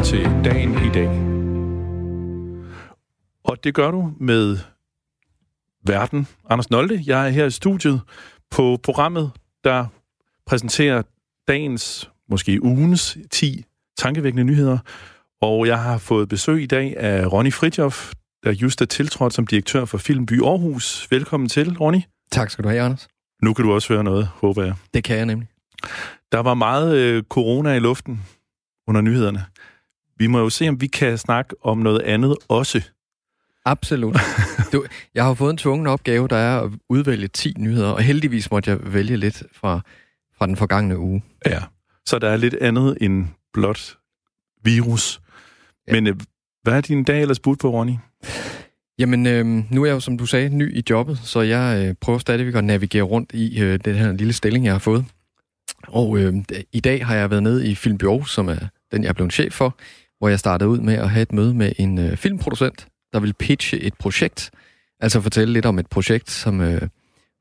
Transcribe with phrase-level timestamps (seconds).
[0.00, 1.08] lytter til Dagen i dag.
[3.44, 4.58] Og det gør du med
[5.86, 6.26] Verden.
[6.50, 8.00] Anders Nolde, jeg er her i studiet
[8.50, 9.30] på programmet,
[9.64, 9.86] der
[10.46, 11.02] præsenterer
[11.48, 13.64] dagens, måske ugens, 10
[13.98, 14.78] tankevækkende nyheder.
[15.40, 18.12] Og jeg har fået besøg i dag af Ronny Fritjof,
[18.44, 21.06] der just er tiltrådt som direktør for Filmby Aarhus.
[21.10, 22.00] Velkommen til, Ronny.
[22.32, 23.08] Tak skal du have, Anders.
[23.42, 24.74] Nu kan du også høre noget, håber jeg.
[24.94, 25.48] Det kan jeg nemlig.
[26.32, 28.20] Der var meget øh, corona i luften
[28.88, 29.44] under nyhederne.
[30.20, 32.82] Vi må jo se, om vi kan snakke om noget andet også.
[33.64, 34.16] Absolut.
[34.72, 34.84] Du,
[35.14, 38.70] jeg har fået en tvungen opgave, der er at udvælge 10 nyheder, og heldigvis måtte
[38.70, 39.80] jeg vælge lidt fra,
[40.38, 41.22] fra den forgangne uge.
[41.46, 41.62] Ja,
[42.06, 43.96] så der er lidt andet end blot
[44.64, 45.20] virus.
[45.88, 45.92] Ja.
[45.92, 46.16] Men øh,
[46.62, 47.94] hvad er din dag ellers budt på, Ronny?
[48.98, 51.94] Jamen, øh, nu er jeg jo, som du sagde, ny i jobbet, så jeg øh,
[52.00, 55.04] prøver stadigvæk at navigere rundt i øh, den her lille stilling, jeg har fået.
[55.88, 56.34] Og øh,
[56.72, 58.58] i dag har jeg været nede i Filmbyrå, som er
[58.92, 59.76] den, jeg er blevet chef for,
[60.20, 63.34] hvor jeg startede ud med at have et møde med en øh, filmproducent, der vil
[63.34, 64.50] pitche et projekt,
[65.00, 66.82] altså fortælle lidt om et projekt, som øh,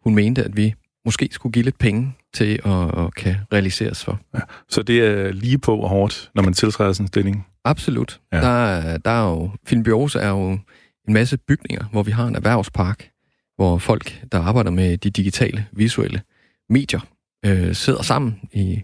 [0.04, 0.74] hun mente, at vi
[1.06, 4.20] måske skulle give lidt penge til at, at kan realiseres for.
[4.34, 7.48] Ja, så det er lige på og hårdt, når man tiltræder sådan en stilling?
[7.64, 8.20] Absolut.
[8.34, 8.42] Ja.
[8.42, 10.52] Der, der er jo, Filmbyrås er jo
[11.08, 13.10] en masse bygninger, hvor vi har en erhvervspark,
[13.56, 16.22] hvor folk, der arbejder med de digitale, visuelle
[16.70, 17.00] medier,
[17.46, 18.82] øh, sidder sammen i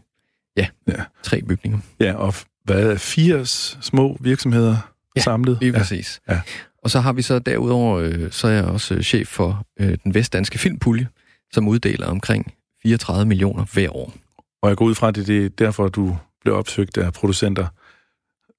[0.57, 1.03] ja, ja.
[1.23, 1.79] tre bygninger.
[1.99, 2.33] Ja, og
[2.65, 4.77] hvad er 80 små virksomheder
[5.15, 5.57] ja, samlet?
[5.61, 6.21] lige præcis.
[6.29, 6.41] Ja.
[6.83, 10.13] Og så har vi så derudover, øh, så er jeg også chef for øh, den
[10.13, 11.07] vestdanske filmpulje,
[11.53, 14.13] som uddeler omkring 34 millioner hver år.
[14.61, 17.67] Og jeg går ud fra, at det er derfor, du blev opsøgt af producenter,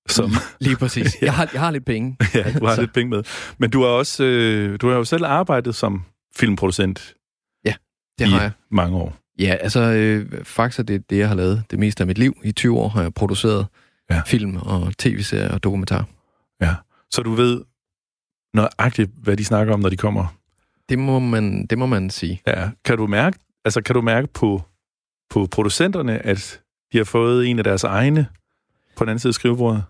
[0.09, 0.31] som...
[0.61, 1.17] Lige præcis.
[1.23, 1.25] ja.
[1.27, 2.17] jeg, har, jeg har lidt penge.
[2.35, 3.23] ja, du har lidt penge med.
[3.59, 6.05] Men du har også øh, du har jo selv arbejdet som
[6.37, 7.15] filmproducent
[7.65, 7.75] ja,
[8.19, 8.51] det har jeg.
[8.71, 9.17] mange år.
[9.39, 12.37] Ja, altså øh, faktisk er det det, jeg har lavet det meste af mit liv.
[12.45, 13.67] I 20 år har jeg produceret
[14.11, 14.23] ja.
[14.27, 16.07] film og tv-serier og dokumentar.
[16.61, 16.75] Ja,
[17.11, 17.63] så du ved
[18.55, 20.37] nøjagtigt, hvad de snakker om, når de kommer?
[20.89, 22.43] Det må man, det må man sige.
[22.47, 24.63] Ja, kan du mærke, altså kan du mærke på,
[25.31, 26.61] på producenterne, at
[26.93, 28.27] de har fået en af deres egne
[28.97, 29.85] på den anden side af skrivebordet?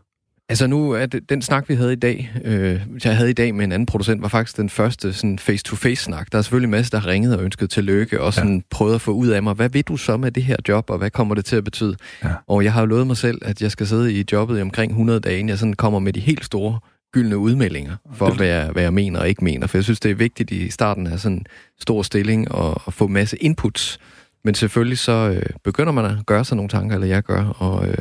[0.48, 3.54] Altså nu, er det, den snak, vi havde i dag, øh, jeg havde i dag
[3.54, 6.32] med en anden producent, var faktisk den første sådan face-to-face-snak.
[6.32, 8.62] Der er selvfølgelig en masse, der har ringet og ønsket tillykke, og sådan ja.
[8.70, 10.98] prøvet at få ud af mig, hvad vil du så med det her job, og
[10.98, 11.96] hvad kommer det til at betyde?
[12.24, 12.28] Ja.
[12.46, 14.92] Og jeg har jo lovet mig selv, at jeg skal sidde i jobbet i omkring
[14.92, 16.78] 100 dage, inden jeg sådan kommer med de helt store
[17.12, 19.66] gyldne udmeldinger for, hvad jeg, hvad jeg mener og ikke mener.
[19.66, 21.46] For jeg synes, det er vigtigt i starten af sådan en
[21.80, 23.98] stor stilling og, at få masse inputs.
[24.44, 27.88] Men selvfølgelig så øh, begynder man at gøre sig nogle tanker, eller jeg gør, og,
[27.88, 27.98] øh,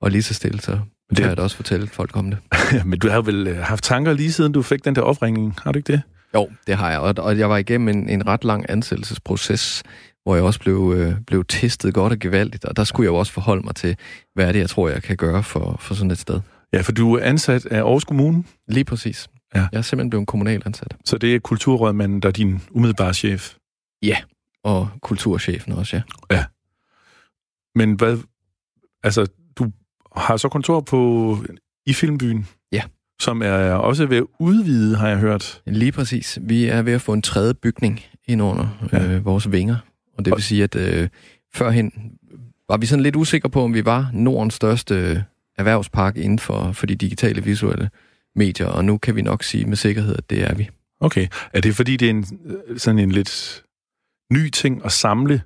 [0.00, 0.78] og lige så stille, så
[1.10, 2.38] det har jeg da også fortælle folk om det.
[2.88, 5.72] Men du har vel øh, haft tanker lige siden du fik den der opringning, har
[5.72, 6.02] du ikke det?
[6.34, 9.82] Jo, det har jeg, og, og jeg var igennem en, en ret lang ansættelsesproces,
[10.22, 13.16] hvor jeg også blev, øh, blev testet godt og gevaldigt, og der skulle jeg jo
[13.16, 13.96] også forholde mig til,
[14.34, 16.40] hvad er det, jeg tror, jeg kan gøre for, for sådan et sted.
[16.72, 18.44] Ja, for du er ansat af Aarhus Kommune?
[18.68, 19.28] Lige præcis.
[19.54, 19.68] Ja.
[19.72, 20.96] Jeg er simpelthen blevet kommunal ansat.
[21.04, 23.54] Så det er kulturrådmanden, der er din umiddelbare chef?
[24.02, 24.16] Ja,
[24.64, 26.02] og kulturchefen også, ja.
[26.36, 26.44] Ja.
[27.74, 28.18] Men hvad,
[29.02, 29.26] altså,
[30.16, 31.38] du har så kontor på
[31.86, 32.46] i Filmbyen?
[32.72, 32.82] Ja.
[33.20, 35.62] Som er også ved at udvide, har jeg hørt.
[35.66, 36.38] Lige præcis.
[36.42, 39.04] Vi er ved at få en tredje bygning ind under ja.
[39.04, 39.76] øh, vores vinger.
[40.18, 41.08] Og det vil sige, at øh,
[41.54, 41.92] førhen
[42.68, 45.24] var vi sådan lidt usikre på, om vi var Nordens største
[45.58, 47.90] erhvervspark inden for, for de digitale visuelle
[48.34, 50.68] medier, og nu kan vi nok sige med sikkerhed, at det er vi.
[51.00, 51.28] Okay.
[51.52, 52.26] Er det fordi, det er en,
[52.78, 53.64] sådan en lidt
[54.32, 55.42] ny ting at samle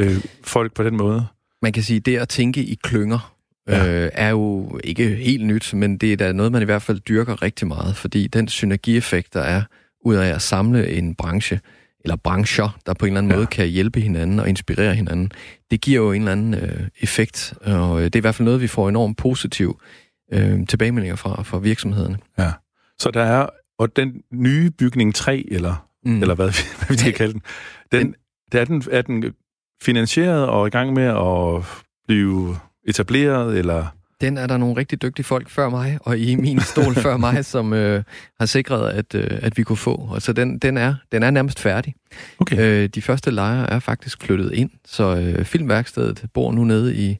[0.00, 1.26] øh, folk på den måde?
[1.62, 3.31] Man kan sige, det at tænke i klynger,
[3.68, 4.04] ja.
[4.04, 7.00] øh, er jo ikke helt nyt, men det er da noget, man i hvert fald
[7.00, 9.62] dyrker rigtig meget, fordi den synergieffekt, der er
[10.04, 11.60] ud af at samle en branche,
[12.00, 13.36] eller brancher, der på en eller anden ja.
[13.36, 15.32] måde kan hjælpe hinanden og inspirere hinanden,
[15.70, 18.44] det giver jo en eller anden øh, effekt, og øh, det er i hvert fald
[18.44, 19.80] noget, vi får enormt positiv
[20.32, 22.18] øh, tilbagemeldinger fra, fra virksomhederne.
[22.38, 22.52] Ja,
[22.98, 23.46] så der er,
[23.78, 26.20] og den nye bygning 3, eller, mm.
[26.20, 27.42] eller hvad, hvad vi skal kalde den,
[27.92, 28.14] den,
[28.52, 29.24] den, er, den, er den
[29.82, 31.64] finansieret og i gang med at
[32.06, 32.56] blive
[32.88, 33.86] etableret, eller...
[34.20, 37.44] Den er der nogle rigtig dygtige folk før mig, og i min stol før mig,
[37.54, 38.02] som øh,
[38.40, 40.08] har sikret, at, øh, at vi kunne få.
[40.10, 41.94] Og så den, den, er, den er nærmest færdig.
[42.38, 42.58] Okay.
[42.58, 47.18] Øh, de første lejre er faktisk flyttet ind, så øh, Filmværkstedet bor nu nede i,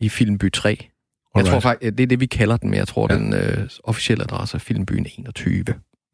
[0.00, 0.68] i Filmby 3.
[0.68, 0.88] Alright.
[1.34, 3.18] Jeg tror faktisk, det er det, vi kalder den, men jeg tror, ja.
[3.18, 5.64] den øh, officielle adresse er Filmbyen 21.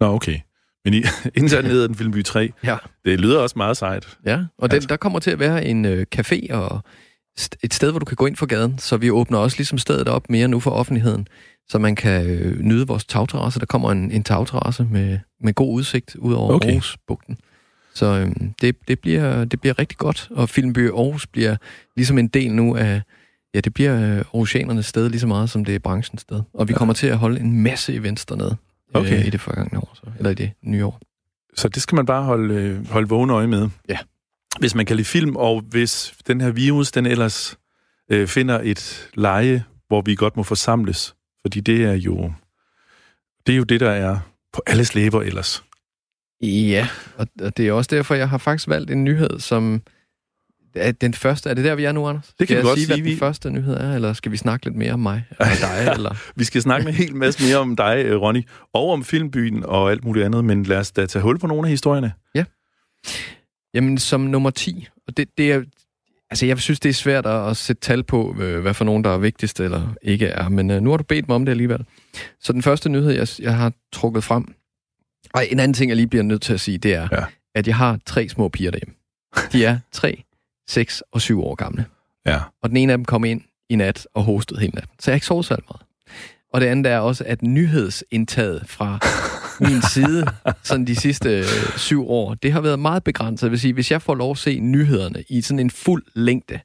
[0.01, 0.39] Nå, okay.
[0.85, 1.03] Men i,
[1.39, 2.53] indsat hedder den Filmby 3.
[2.65, 2.77] Ja.
[3.05, 4.19] Det lyder også meget sejt.
[4.27, 4.89] Ja, og den, altså.
[4.89, 6.83] der kommer til at være en øh, café og
[7.63, 10.09] et sted, hvor du kan gå ind for gaden, så vi åbner også ligesom stedet
[10.09, 11.29] op mere nu for offentligheden,
[11.69, 13.61] så man kan øh, nyde vores tagterrasse.
[13.61, 16.69] Der kommer en, en tagterrasse med, med god udsigt ud over okay.
[16.69, 17.39] Aarhusbugten.
[17.95, 21.57] Så øh, det, det, bliver, det bliver rigtig godt, og Filmby Aarhus bliver
[21.97, 23.03] ligesom en del nu af
[23.55, 26.43] ja, det bliver øh, oceanernes sted lige så meget, som det er branchens sted.
[26.55, 26.79] Og vi ja.
[26.79, 28.57] kommer til at holde en masse events dernede
[28.95, 29.19] okay.
[29.19, 31.01] øh, i det forgangne år, så, eller i det nye år.
[31.55, 33.69] Så det skal man bare holde, øh, holde vågen øje med.
[33.89, 33.99] Ja.
[34.59, 37.59] Hvis man kan lide film, og hvis den her virus, den ellers
[38.11, 41.15] øh, finder et leje, hvor vi godt må forsamles.
[41.43, 42.33] Fordi det er jo
[43.47, 44.19] det, er jo det der er
[44.53, 45.65] på alles læber ellers.
[46.43, 49.83] Ja, og det er også derfor, jeg har faktisk valgt en nyhed, som
[50.75, 51.51] er den første.
[51.51, 52.27] Er det der, vi er nu, Anders?
[52.27, 53.03] Det kan skal vi godt sige, sige.
[53.03, 55.89] hvad den første nyhed er, eller skal vi snakke lidt mere om mig og dig?
[55.97, 56.15] eller?
[56.37, 58.43] vi skal snakke en hel masse mere om dig, øh, Ronny,
[58.73, 61.67] og om filmbyen og alt muligt andet, men lad os da tage hul på nogle
[61.67, 62.13] af historierne.
[62.35, 62.45] Ja.
[63.75, 65.63] Jamen, som nummer 10, og det, det er,
[66.31, 69.05] altså jeg synes, det er svært at, at sætte tal på, øh, hvad for nogen,
[69.05, 71.53] der er vigtigst eller ikke er, men uh, nu har du bedt mig om det
[71.53, 71.85] alligevel.
[72.41, 74.55] Så den første nyhed, jeg, jeg har trukket frem,
[75.35, 77.25] og en anden ting, jeg lige bliver nødt til at sige, det er, ja.
[77.55, 78.95] at jeg har tre små piger derhjemme.
[79.53, 80.23] De er 3,
[80.69, 81.87] 6 og 7 år gamle.
[82.27, 82.41] Ja.
[82.63, 84.93] Og den ene af dem kom ind i nat og hostede hele natten.
[85.01, 85.83] Så jeg har ikke sovet så meget.
[86.53, 88.99] Og det andet er også, at nyhedsindtaget fra
[89.61, 90.27] min side,
[90.63, 91.45] sådan de sidste øh,
[91.77, 93.47] syv år, det har været meget begrænset.
[93.47, 96.61] Jeg vil sige, hvis jeg får lov at se nyhederne i sådan en fuld længde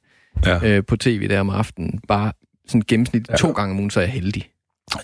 [0.46, 0.68] ja.
[0.68, 2.32] øh, på tv der om aftenen, bare
[2.68, 3.36] sådan gennemsnit ja.
[3.36, 4.50] to gange om ugen, så er jeg heldig.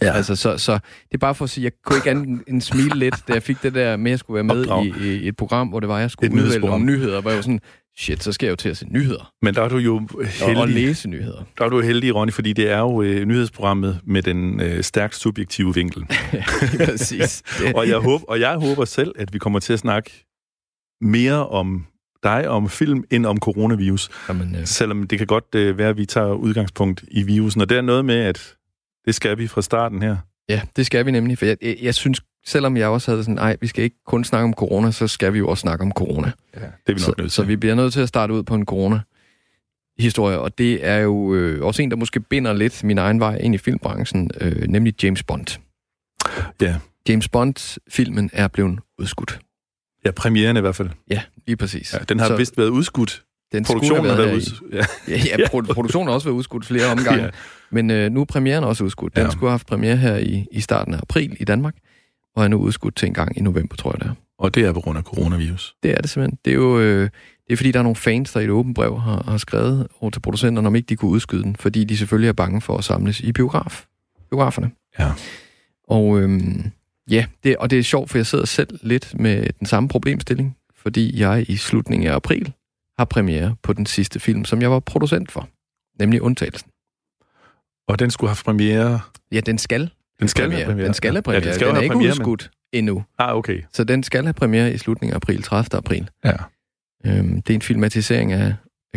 [0.02, 0.12] Ja.
[0.12, 2.98] Altså, så, så det er bare for at sige, jeg kunne ikke andet en smile
[2.98, 5.36] lidt, da jeg fik det der med, at jeg skulle være med i, i, et
[5.36, 7.60] program, hvor det var, jeg skulle udvælge nogle nyheder, hvor jeg var sådan,
[7.98, 9.32] shit, så skal jeg jo til at se nyheder.
[9.42, 10.62] Men der er du jo heldig.
[10.62, 11.44] Og, læse nyheder.
[11.58, 15.14] Der er du heldig, Ronny, fordi det er jo øh, nyhedsprogrammet med den øh, stærkt
[15.14, 16.06] subjektive vinkel.
[16.86, 17.42] Præcis.
[17.76, 20.26] og, jeg håber, og jeg håber selv, at vi kommer til at snakke
[21.00, 21.86] mere om
[22.22, 24.08] dig om film end om coronavirus.
[24.28, 24.64] Jamen, ja.
[24.64, 27.60] Selvom det kan godt øh, være, at vi tager udgangspunkt i virusen.
[27.60, 28.54] Og det er noget med, at
[29.04, 30.16] det skal vi fra starten her.
[30.48, 33.34] Ja, det skal vi nemlig, for jeg, jeg, jeg synes, selvom jeg også havde sådan,
[33.34, 35.92] nej, vi skal ikke kun snakke om corona, så skal vi jo også snakke om
[35.92, 36.32] corona.
[36.54, 37.30] Ja, det er vi nok så, nødt til.
[37.30, 39.00] Så vi bliver nødt til at starte ud på en corona
[39.98, 43.36] historie, og det er jo øh, også en, der måske binder lidt min egen vej
[43.36, 45.58] ind i filmbranchen, øh, nemlig James Bond.
[46.60, 46.76] Ja.
[47.08, 49.40] James Bond-filmen er blevet udskudt.
[50.04, 50.90] Ja, premieren i hvert fald.
[51.10, 51.94] Ja, lige præcis.
[51.94, 53.24] Ja, den har så, vist været udskudt.
[53.52, 54.74] Den produktionen har været udskudt.
[54.74, 57.22] Ja, ja, ja produktionen har også været udskudt flere omgange.
[57.22, 57.30] ja.
[57.70, 59.16] Men øh, nu er premieren også udskudt.
[59.16, 59.30] Den ja.
[59.30, 61.74] skulle have haft premiere her i, i starten af april i Danmark,
[62.36, 64.14] og er nu udskudt til en gang i november, tror jeg det er.
[64.38, 65.74] Og det er på grund af coronavirus?
[65.82, 66.38] Det er det simpelthen.
[66.44, 67.10] Det er jo øh,
[67.46, 69.86] det er fordi, der er nogle fans, der i et åbent brev har, har skrevet
[70.00, 72.76] over til producenterne, om ikke de kunne udskyde den, fordi de selvfølgelig er bange for
[72.76, 73.84] at samles i biograf.
[74.30, 74.70] biograferne.
[74.98, 75.12] Ja.
[75.88, 76.70] Og øhm,
[77.10, 80.56] ja, det, og det er sjovt, for jeg sidder selv lidt med den samme problemstilling,
[80.76, 82.52] fordi jeg i slutningen af april
[82.98, 85.48] har premiere på den sidste film, som jeg var producent for,
[85.98, 86.70] nemlig Undtagelsen.
[87.88, 89.00] Og den skulle have premiere?
[89.32, 89.90] Ja, den skal.
[90.20, 90.58] Den skal premiere.
[90.58, 90.86] have premiere.
[90.86, 91.42] Den skal have premiere.
[91.42, 92.78] Ja, den, skal den er ikke premiere, udskudt men...
[92.78, 93.04] endnu.
[93.18, 93.62] Ah, okay.
[93.72, 95.78] Så den skal have premiere i slutningen af april, 30.
[95.78, 96.10] april.
[96.24, 96.36] Ja.
[97.06, 98.54] Øhm, det er en filmatisering af,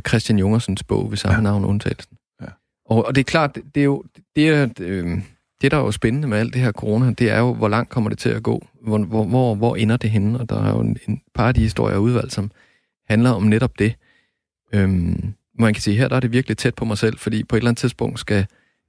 [0.07, 1.42] Christian Jungersens bog ved samme ja.
[1.42, 2.18] navn, Undtagelsen.
[2.42, 2.48] Ja.
[2.86, 4.04] Og, og det er klart, det, det er jo...
[4.36, 5.22] Det er, øh,
[5.62, 7.90] det, der er jo spændende med alt det her corona, det er jo, hvor langt
[7.90, 8.68] kommer det til at gå?
[8.81, 10.40] Hvor, hvor, hvor, hvor ender det henne?
[10.40, 12.52] Og der er jo en, en par af de historier udvalgt, som
[13.10, 13.96] handler om netop det.
[14.74, 17.56] Øhm, man kan sige, her der er det virkelig tæt på mig selv, fordi på
[17.56, 18.46] et eller andet tidspunkt skal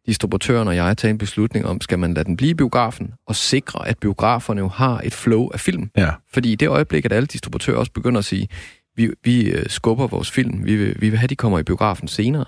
[0.07, 3.37] distributøren og jeg tage en beslutning om, skal man lade den blive i biografen, og
[3.37, 5.91] sikre, at biograferne jo har et flow af film.
[5.97, 6.11] Ja.
[6.33, 8.49] Fordi i det øjeblik, at alle distributører også begynder at sige,
[8.97, 11.63] vi, vi øh, skubber vores film, vi vil, vi vil have, at de kommer i
[11.63, 12.45] biografen senere,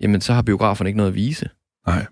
[0.00, 1.48] jamen så har biograferne ikke noget at vise.
[1.86, 2.06] Nej,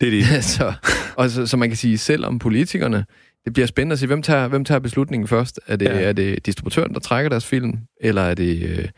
[0.00, 0.44] det er det.
[0.54, 0.72] så,
[1.16, 3.04] og så, så man kan sige, selv om politikerne,
[3.44, 5.60] det bliver spændende at se, hvem tager, hvem tager beslutningen først?
[5.66, 6.00] Er det, ja.
[6.00, 8.62] er det distributøren, der trækker deres film, eller er det...
[8.62, 8.88] Øh,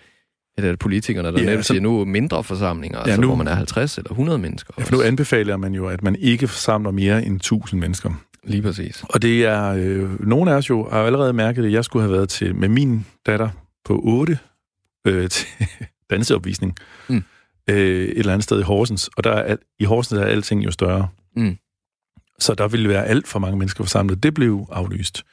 [0.57, 3.37] eller er det politikerne, der ja, netop siger, nu mindre forsamlinger, ja, altså, nu, hvor
[3.37, 4.75] man er 50 eller 100 mennesker?
[4.79, 8.11] Ja, for nu anbefaler man jo, at man ikke forsamler mere end 1000 mennesker.
[8.45, 9.05] Lige præcis.
[9.09, 12.13] Og det er, øh, nogle af os jo har allerede mærket, at jeg skulle have
[12.13, 13.49] været til med min datter
[13.85, 14.39] på 8
[15.07, 15.47] øh, til
[16.11, 16.77] danseopvisning.
[17.09, 17.23] Mm.
[17.71, 19.11] Øh, et eller andet sted i Horsens.
[19.17, 21.09] Og der er, i Horsens er alting jo større.
[21.37, 21.57] Mm.
[22.45, 24.23] Så der ville være alt for mange mennesker forsamlet.
[24.23, 25.25] Det blev aflyst.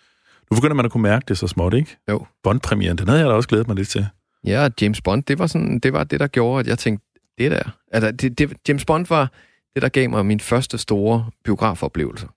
[0.51, 1.97] Nu begynder man at kunne mærke det så småt, ikke?
[2.09, 2.25] Jo.
[2.43, 4.07] Bond-premieren, den havde jeg da også glædet mig lidt til.
[4.43, 7.05] Ja, James Bond, det var, sådan, det var det, der gjorde, at jeg tænkte,
[7.37, 7.63] det der.
[7.91, 9.31] Altså, det, det, James Bond var
[9.73, 12.27] det, der gav mig min første store biografoplevelse.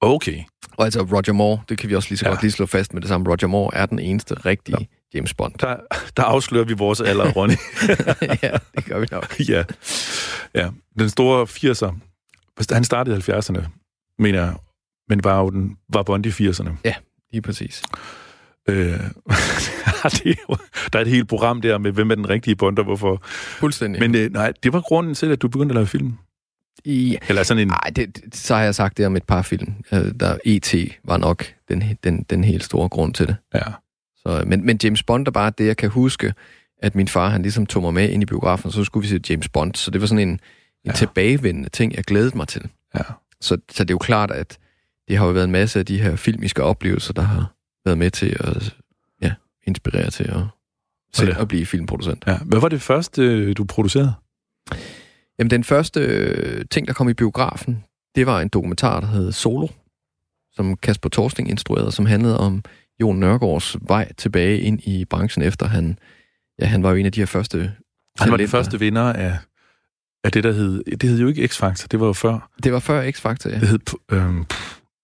[0.00, 0.42] Okay.
[0.76, 2.30] Og altså Roger Moore, det kan vi også lige så ja.
[2.30, 3.30] godt lige slå fast med det samme.
[3.30, 5.18] Roger Moore er den eneste rigtige ja.
[5.18, 5.54] James Bond.
[5.60, 5.76] Der,
[6.16, 7.54] der afslører vi vores alder, Ronny.
[8.42, 9.40] ja, det gør vi nok.
[9.48, 9.64] ja.
[10.54, 10.68] ja.
[10.98, 11.94] Den store 80'er,
[12.74, 13.66] han startede i 70'erne,
[14.18, 14.54] mener jeg,
[15.08, 16.70] men var jo den, var Bond i 80'erne.
[16.84, 16.94] Ja,
[17.32, 17.82] lige præcis.
[18.68, 18.76] Øh,
[20.92, 23.22] der er et helt program der med, hvem er den rigtige Bond og hvorfor.
[23.58, 24.00] Fuldstændig.
[24.00, 26.14] Men øh, nej, det var grunden til, at du begyndte at lave film.
[26.86, 27.16] Ja.
[27.28, 27.68] Eller sådan en...
[27.68, 29.74] Nej, det, så har jeg sagt det om et par film.
[30.20, 30.74] Der E.T.
[31.04, 33.36] var nok den, den, den helt store grund til det.
[33.54, 33.62] Ja.
[34.16, 36.34] Så, men, men James Bond er bare det, jeg kan huske,
[36.82, 39.20] at min far, han ligesom tog mig med ind i biografen, så skulle vi se
[39.30, 39.74] James Bond.
[39.74, 40.40] Så det var sådan en,
[40.86, 40.92] ja.
[40.92, 42.68] tilbagevendende ting, jeg glædede mig til.
[42.94, 43.02] Ja.
[43.40, 44.58] Så, så det er jo klart, at
[45.08, 48.10] det har jo været en masse af de her filmiske oplevelser, der har været med
[48.10, 48.76] til at
[49.22, 49.34] ja,
[49.66, 50.40] inspirere til at,
[51.12, 52.24] til at blive filmproducent.
[52.26, 52.38] Ja.
[52.38, 54.14] Hvad var det første, du producerede?
[55.38, 59.32] Jamen, den første øh, ting, der kom i biografen, det var en dokumentar, der hed
[59.32, 59.68] Solo,
[60.52, 62.62] som Kasper Torsting instruerede, som handlede om
[63.00, 65.98] Jon Nørgaards vej tilbage ind i branchen, efter han,
[66.60, 67.72] ja, han var jo en af de her første...
[68.18, 69.38] Han var den første vinder af,
[70.26, 70.84] af det, der hed...
[71.00, 72.50] Det hed jo ikke X-Factor, det var jo før.
[72.64, 73.60] Det var før X-Factor, ja.
[73.60, 73.78] Det hed
[74.12, 74.44] øhm,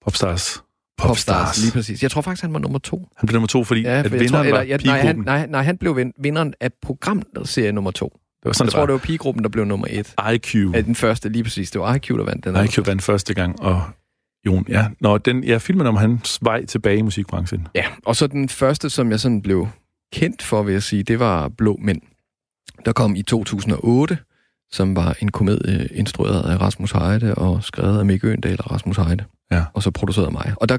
[0.04, 0.62] Popstars.
[0.98, 2.02] Popstars, lige præcis.
[2.02, 3.08] Jeg tror faktisk, han var nummer to.
[3.16, 5.16] Han blev nummer to, fordi ja, for at vinderen tror, eller, var ja, nej, han,
[5.16, 8.08] nej, nej, han blev vinderen af programserie nummer to.
[8.42, 8.86] Det var sådan, jeg tror, var.
[8.86, 10.14] det var pigegruppen, der blev nummer et.
[10.34, 10.54] IQ.
[10.54, 11.70] Ja, den første, lige præcis.
[11.70, 12.64] Det var IQ, der vandt den.
[12.64, 13.82] IQ vandt første gang, og
[14.46, 14.86] Jon, ja.
[15.00, 17.68] Nå, den, jeg filmen om hans vej tilbage i musikbranchen.
[17.74, 19.68] Ja, og så den første, som jeg sådan blev
[20.12, 22.00] kendt for, vil jeg sige, det var Blå Mænd.
[22.84, 24.18] Der kom i 2008,
[24.72, 28.96] som var en komedie instrueret af Rasmus Heide og skrevet af Mikke Øndal og Rasmus
[28.96, 29.24] Heide.
[29.50, 29.64] Ja.
[29.74, 30.54] Og så produceret af mig.
[30.56, 30.78] Og der,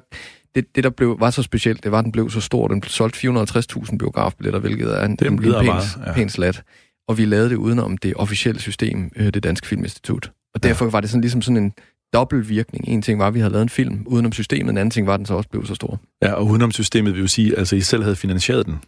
[0.55, 2.67] det, det, der blev, var så specielt, det var, at den blev så stor.
[2.67, 6.13] Den blev solgt 450.000 biografbilletter, hvilket er en, det en, en pæn, meget, ja.
[6.13, 6.63] pæn slat.
[7.07, 10.31] Og vi lavede det udenom det officielle system, øh, det Danske Filminstitut.
[10.53, 10.91] Og derfor ja.
[10.91, 11.73] var det sådan ligesom sådan en
[12.13, 12.87] dobbelt virkning.
[12.87, 15.13] En ting var, at vi havde lavet en film udenom systemet, en anden ting var,
[15.13, 15.99] at den så også blev så stor.
[16.23, 18.79] Ja, og udenom systemet vil jo sige, altså I selv havde finansieret den.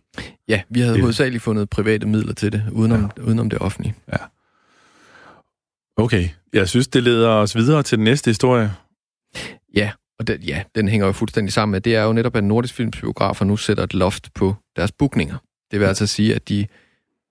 [0.47, 1.01] Ja, vi havde det...
[1.01, 3.23] hovedsageligt fundet private midler til det, udenom, ja.
[3.23, 3.95] udenom det offentlige.
[4.13, 4.17] Ja.
[5.97, 8.73] Okay, jeg synes, det leder os videre til den næste historie.
[9.75, 12.43] Ja, og den, ja, den hænger jo fuldstændig sammen med, det er jo netop, at
[12.43, 15.37] Nordisk Films biografer nu sætter et loft på deres bookninger.
[15.71, 16.67] Det vil altså sige, at de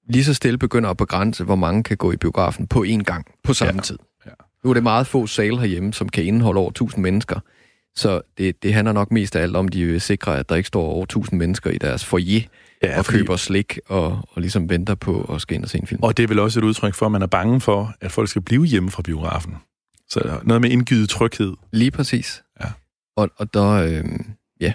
[0.08, 3.26] lige så stille begynder at begrænse, hvor mange kan gå i biografen på én gang,
[3.44, 3.80] på samme ja.
[3.80, 3.98] tid.
[4.26, 4.30] Ja.
[4.64, 7.40] Nu er det meget få sale herhjemme, som kan indeholde over 1000 mennesker.
[7.96, 10.66] Så det, det handler nok mest af alt om, de vil sikre, at der ikke
[10.66, 12.40] står over 1000 mennesker i deres foyer
[12.82, 13.18] ja, og fordi...
[13.18, 16.02] køber slik og, og ligesom venter på at skal ind og se en film.
[16.02, 18.28] Og det er vel også et udtryk for, at man er bange for, at folk
[18.28, 19.56] skal blive hjemme fra biografen.
[20.08, 21.52] Så noget med indgivet tryghed.
[21.72, 22.42] Lige præcis.
[22.60, 22.66] Ja.
[23.16, 24.04] Og, og der, øh,
[24.60, 24.72] ja.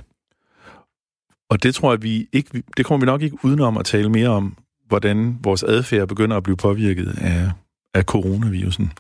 [1.50, 4.30] Og det tror jeg, vi ikke, det kommer vi nok ikke udenom at tale mere
[4.30, 7.52] om, hvordan vores adfærd begynder at blive påvirket af,
[7.94, 8.92] af coronavirusen.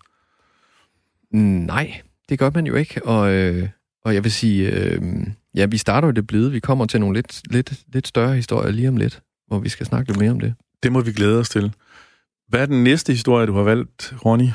[1.65, 3.05] Nej, det gør man jo ikke.
[3.05, 3.69] Og, øh,
[4.05, 5.01] og jeg vil sige, øh,
[5.55, 6.51] ja, vi starter jo det blide.
[6.51, 9.85] Vi kommer til nogle lidt, lidt, lidt større historier lige om lidt, hvor vi skal
[9.85, 10.53] snakke lidt mere om det.
[10.83, 11.73] Det må vi glæde os til.
[12.47, 14.47] Hvad er den næste historie, du har valgt, Ronny?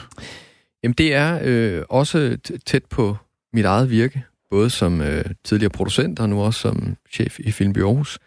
[0.83, 3.17] Jamen, det er øh, også tæt på
[3.53, 7.79] mit eget virke, både som øh, tidligere producent og nu også som chef i Filmby
[7.79, 8.19] Aarhus.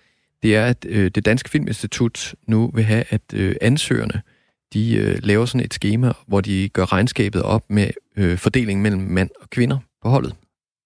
[0.43, 4.21] Det er, at øh, det Danske Filminstitut nu vil have, at øh, ansøgerne
[4.73, 9.01] de øh, laver sådan et schema, hvor de gør regnskabet op med øh, fordelingen mellem
[9.01, 10.35] mænd og kvinder på holdet.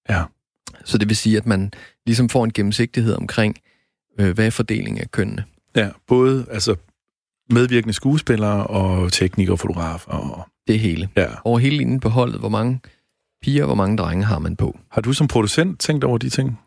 [0.10, 0.24] Ja.
[0.86, 1.72] Så det vil sige, at man
[2.06, 3.58] ligesom får en gennemsigtighed omkring,
[4.20, 5.44] øh, hvad er fordelingen af kønnene.
[5.76, 6.76] Ja, både altså
[7.50, 10.12] medvirkende skuespillere og teknikere og fotografer.
[10.12, 10.48] Og...
[10.68, 11.10] Det hele.
[11.16, 11.28] Ja.
[11.44, 12.80] Over hele linjen på holdet, hvor mange
[13.42, 14.80] piger, hvor mange drenge har man på.
[14.92, 16.60] Har du som producent tænkt over de ting?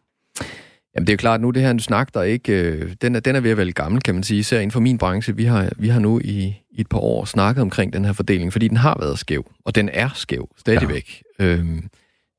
[0.95, 3.21] Jamen det er jo klart, nu det her en snak, der ikke, øh, den, er,
[3.21, 4.39] den er ved at være gammel, kan man sige.
[4.39, 7.25] Især inden for min branche, vi har, vi har nu i, i et par år
[7.25, 11.23] snakket omkring den her fordeling, fordi den har været skæv, og den er skæv stadigvæk.
[11.39, 11.45] Ja.
[11.45, 11.89] Øhm,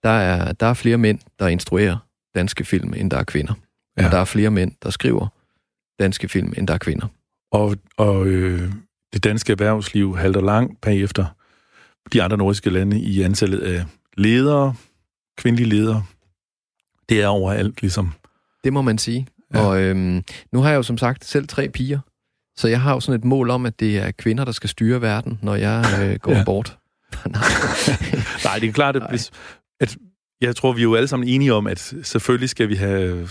[0.05, 1.97] der, er, der er flere mænd, der instruerer
[2.35, 3.53] danske film, end der er kvinder.
[3.97, 4.05] Ja.
[4.05, 5.27] Og der er flere mænd, der skriver
[5.99, 7.07] danske film, end der er kvinder.
[7.51, 8.71] Og, og øh,
[9.13, 11.25] det danske erhvervsliv halter langt bagefter
[12.13, 13.85] de andre nordiske lande i antallet af
[14.17, 14.75] ledere,
[15.37, 16.03] kvindelige ledere.
[17.09, 18.13] Det er overalt ligesom.
[18.63, 19.27] Det må man sige.
[19.53, 19.59] Ja.
[19.59, 21.99] Og øhm, nu har jeg jo som sagt selv tre piger,
[22.57, 25.01] så jeg har jo sådan et mål om, at det er kvinder, der skal styre
[25.01, 26.43] verden, når jeg øh, går ja.
[26.43, 26.77] bort.
[28.45, 29.31] Nej, det er klart, at, hvis,
[29.85, 29.97] at
[30.41, 33.29] jeg tror, vi er jo alle sammen enige om, at selvfølgelig skal vi have,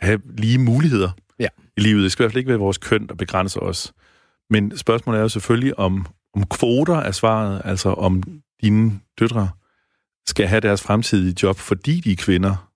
[0.00, 1.48] have lige muligheder ja.
[1.76, 2.02] i livet.
[2.02, 3.92] Det skal i hvert fald ikke være vores køn, der begrænser os.
[4.50, 8.22] Men spørgsmålet er jo selvfølgelig, om, om kvoter er svaret, altså om
[8.62, 9.50] dine døtre
[10.26, 12.68] skal have deres fremtidige job, fordi de er kvinder,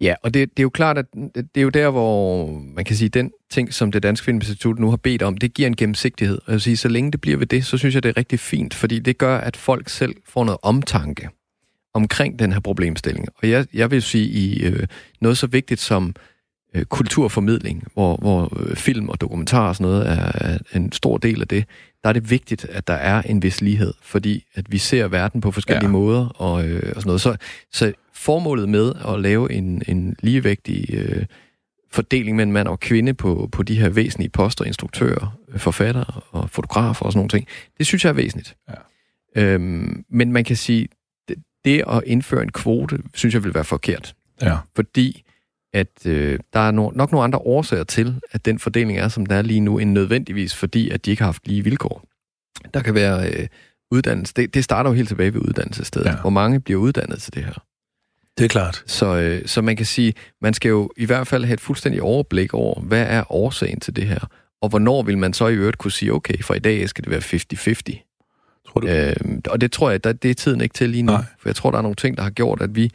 [0.00, 2.96] Ja, og det, det er jo klart, at det er jo der, hvor man kan
[2.96, 6.36] sige, den ting, som det Danske Filminstitut nu har bedt om, det giver en gennemsigtighed.
[6.36, 8.16] Og jeg vil sige, så længe det bliver ved det, så synes jeg, det er
[8.16, 11.28] rigtig fint, fordi det gør, at folk selv får noget omtanke
[11.94, 13.28] omkring den her problemstilling.
[13.42, 14.86] Og jeg, jeg vil sige, i øh,
[15.20, 16.14] noget så vigtigt som
[16.74, 21.16] øh, kulturformidling, hvor, hvor øh, film og dokumentar og sådan noget er, er en stor
[21.16, 21.64] del af det,
[22.02, 25.40] der er det vigtigt, at der er en vis lighed, fordi at vi ser verden
[25.40, 25.92] på forskellige ja.
[25.92, 27.20] måder og, øh, og sådan noget.
[27.20, 27.36] Så,
[27.72, 31.24] så formålet med at lave en, en ligevægtig øh,
[31.92, 37.06] fordeling mellem mand og kvinde på, på de her væsentlige poster, instruktører, forfattere og fotografer
[37.06, 37.46] og sådan nogle ting,
[37.78, 38.56] det synes jeg er væsentligt.
[38.68, 38.74] Ja.
[39.36, 40.88] Øhm, men man kan sige,
[41.64, 44.14] det, at indføre en kvote, synes jeg vil være forkert.
[44.42, 44.56] Ja.
[44.76, 45.24] Fordi
[45.74, 49.26] at øh, der er no, nok nogle andre årsager til, at den fordeling er, som
[49.26, 52.04] den er lige nu, end nødvendigvis fordi, at de ikke har haft lige vilkår.
[52.74, 53.46] Der kan være øh,
[53.90, 56.06] uddannelse, det, det starter jo helt tilbage ved uddannelsesstedet.
[56.06, 56.16] Ja.
[56.16, 57.64] Hvor mange bliver uddannet til det her?
[58.38, 58.82] Det er klart.
[58.86, 62.02] Så, øh, så man kan sige, man skal jo i hvert fald have et fuldstændig
[62.02, 64.18] overblik over, hvad er årsagen til det her?
[64.62, 67.10] Og hvornår vil man så i øvrigt kunne sige, okay, for i dag skal det
[67.10, 68.13] være 50-50?
[68.68, 68.86] Tror du?
[68.86, 69.16] Øh,
[69.50, 71.12] og det tror jeg, at det er tiden ikke til lige nu.
[71.12, 71.24] Nej.
[71.38, 72.90] For jeg tror, der er nogle ting, der har gjort, at vi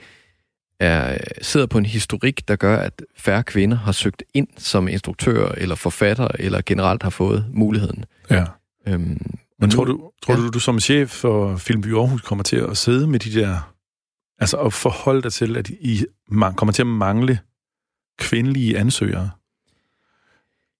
[0.79, 5.51] er, sidder på en historik, der gør, at færre kvinder har søgt ind som instruktør
[5.51, 8.05] eller forfatter, eller generelt har fået muligheden.
[8.29, 8.45] Ja.
[8.87, 10.39] Øhm, Men tror, du, tror ja.
[10.39, 13.73] du, du som chef for Filmby Aarhus kommer til at sidde med de der...
[14.39, 16.05] Altså at forholde dig til, at I
[16.55, 17.39] kommer til at mangle
[18.19, 19.29] kvindelige ansøgere?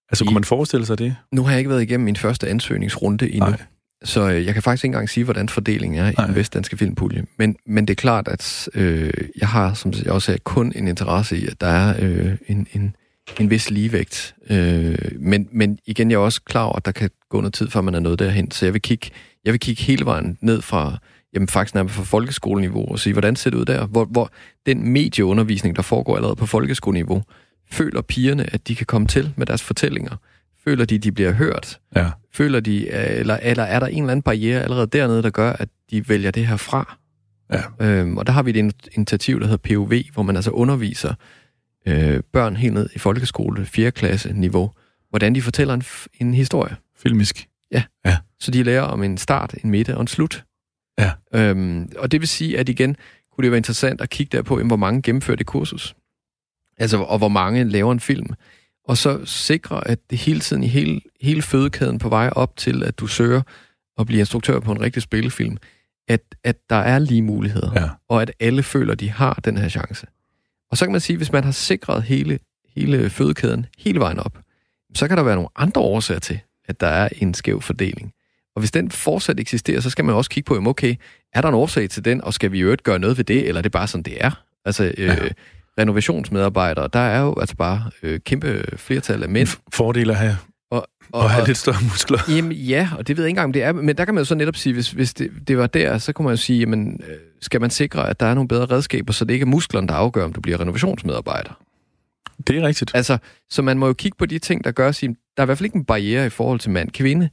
[0.09, 1.15] Altså, kunne man forestille sig det?
[1.31, 3.49] Nu har jeg ikke været igennem min første ansøgningsrunde endnu.
[3.49, 3.61] Nej.
[4.03, 6.25] Så øh, jeg kan faktisk ikke engang sige, hvordan fordelingen er Nej.
[6.25, 7.25] i den vestdanske filmpulje.
[7.37, 10.87] Men, men det er klart, at øh, jeg har, som jeg også sagde, kun en
[10.87, 12.95] interesse i, at der er øh, en, en,
[13.39, 14.35] en vis ligevægt.
[14.49, 17.69] Øh, men, men igen, jeg er også klar over, at der kan gå noget tid,
[17.69, 18.51] før man er nået derhen.
[18.51, 19.09] Så jeg vil kigge,
[19.45, 20.97] jeg vil kigge hele vejen ned fra,
[21.33, 23.85] jamen faktisk nærmest fra folkeskoleniveau, og sige, hvordan ser det ud der?
[23.85, 24.31] Hvor, hvor
[24.65, 27.23] den medieundervisning, der foregår allerede på folkeskoleniveau,
[27.71, 30.15] føler pigerne, at de kan komme til med deres fortællinger?
[30.63, 31.79] Føler de, de bliver hørt?
[31.95, 32.11] Ja.
[32.33, 35.69] Føler de, eller, eller er der en eller anden barriere allerede dernede, der gør, at
[35.91, 36.97] de vælger det her fra?
[37.53, 37.63] Ja.
[37.85, 41.13] Øhm, og der har vi et initiativ, der hedder POV, hvor man altså underviser
[41.87, 43.91] øh, børn helt ned i folkeskole, 4.
[43.91, 44.71] klasse niveau,
[45.09, 46.75] hvordan de fortæller en, en historie.
[46.97, 47.47] Filmisk.
[47.71, 47.83] Ja.
[48.05, 48.17] ja.
[48.39, 50.43] Så de lærer om en start, en midte og en slut.
[50.99, 51.11] Ja.
[51.33, 52.95] Øhm, og det vil sige, at igen
[53.31, 55.95] kunne det være interessant at kigge der på, hvor mange gennemfører det kursus.
[56.77, 58.29] Altså, og hvor mange laver en film.
[58.89, 62.83] Og så sikre, at det hele tiden i hele, hele fødekæden på vej op til,
[62.83, 63.41] at du søger
[63.99, 65.57] at blive instruktør på en rigtig spillefilm,
[66.07, 67.89] at, at der er lige muligheder, ja.
[68.07, 70.07] og at alle føler, de har den her chance.
[70.71, 72.39] Og så kan man sige, hvis man har sikret hele,
[72.75, 74.37] hele fødekæden hele vejen op,
[74.95, 78.13] så kan der være nogle andre årsager til, at der er en skæv fordeling.
[78.55, 80.95] Og hvis den fortsat eksisterer, så skal man også kigge på, okay,
[81.33, 83.47] er der en årsag til den, og skal vi i øvrigt gøre noget ved det,
[83.47, 84.43] eller er det bare sådan, det er?
[84.65, 85.27] Altså, øh, ja.
[85.79, 89.47] Renovationsmedarbejdere, der er jo altså bare øh, kæmpe flertal af mænd.
[89.73, 90.37] Fordele at have
[90.71, 92.19] og, og, og have lidt større muskler.
[92.35, 93.71] Jamen ja, og det ved jeg ikke engang, om det er.
[93.71, 96.13] Men der kan man jo så netop sige, hvis, hvis det, det var der, så
[96.13, 99.13] kunne man jo sige, jamen, øh, skal man sikre, at der er nogle bedre redskaber,
[99.13, 101.59] så det ikke er musklerne, der afgør, om du bliver renovationsmedarbejder.
[102.47, 102.91] Det er rigtigt.
[102.93, 103.17] Altså,
[103.49, 105.45] så man må jo kigge på de ting, der gør, at sige, der er i
[105.45, 107.29] hvert fald ikke en barriere i forhold til mand-kvinde,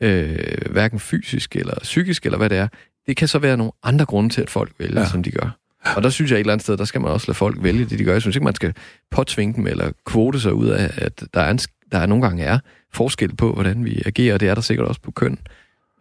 [0.00, 0.38] øh,
[0.70, 2.68] hverken fysisk eller psykisk, eller hvad det er.
[3.06, 5.08] Det kan så være nogle andre grunde til, at folk vælger, ja.
[5.08, 5.58] som de gør.
[5.96, 7.84] Og der synes jeg et eller andet sted, der skal man også lade folk vælge
[7.84, 8.12] det, de gør.
[8.12, 8.74] Jeg synes ikke, man skal
[9.10, 11.58] påtvinge dem eller kvote sig ud af, at der er, en,
[11.92, 12.58] der er nogle gange er
[12.92, 14.38] forskel på, hvordan vi agerer.
[14.38, 15.38] Det er der sikkert også på køn.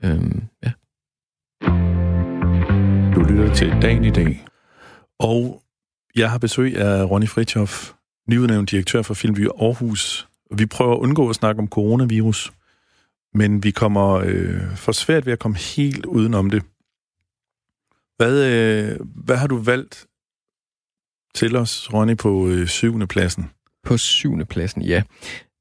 [0.04, 0.72] Øhm, ja.
[3.15, 4.46] Du lytter til Dagen i dag.
[5.19, 5.62] Og
[6.15, 7.91] jeg har besøg af Ronny Fritjof,
[8.30, 10.28] nyudnævnt direktør for Filmby Aarhus.
[10.58, 12.52] Vi prøver at undgå at snakke om coronavirus,
[13.34, 16.63] men vi kommer øh, for svært ved at komme helt udenom det.
[18.17, 20.06] Hvad, øh, hvad har du valgt
[21.36, 23.49] til os, Ronny, på øh, syvende pladsen?
[23.84, 25.04] På syvende pladsen, ja.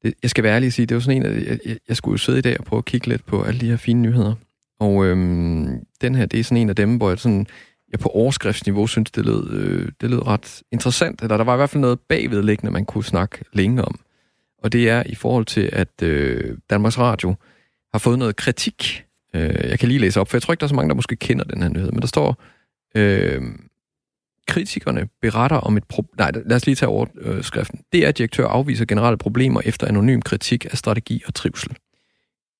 [0.02, 2.12] Det, jeg skal være ærlig og sige, det var sådan en, at jeg, jeg skulle
[2.12, 4.34] jo sidde i dag og prøve at kigge lidt på alle de her fine nyheder.
[4.80, 7.46] Og øhm, den her, det er sådan en af dem, hvor jeg sådan,
[7.92, 11.22] jeg på overskriftsniveau synes, det lød, øh, det lød ret interessant.
[11.22, 14.00] Eller der var i hvert fald noget bagvedliggende, man kunne snakke længe om.
[14.62, 17.34] Og det er i forhold til, at øh, Danmarks Radio
[17.92, 20.66] har fået noget kritik Øh, jeg kan lige læse op, for jeg tror ikke, der
[20.66, 22.42] er så mange, der måske kender den her nyhed, men der står,
[22.94, 23.42] øh,
[24.48, 26.14] kritikerne beretter om et problem...
[26.18, 27.80] Nej, lad os lige tage overskriften.
[27.92, 31.76] Det er, direktør afviser generelle problemer efter anonym kritik af strategi og trivsel.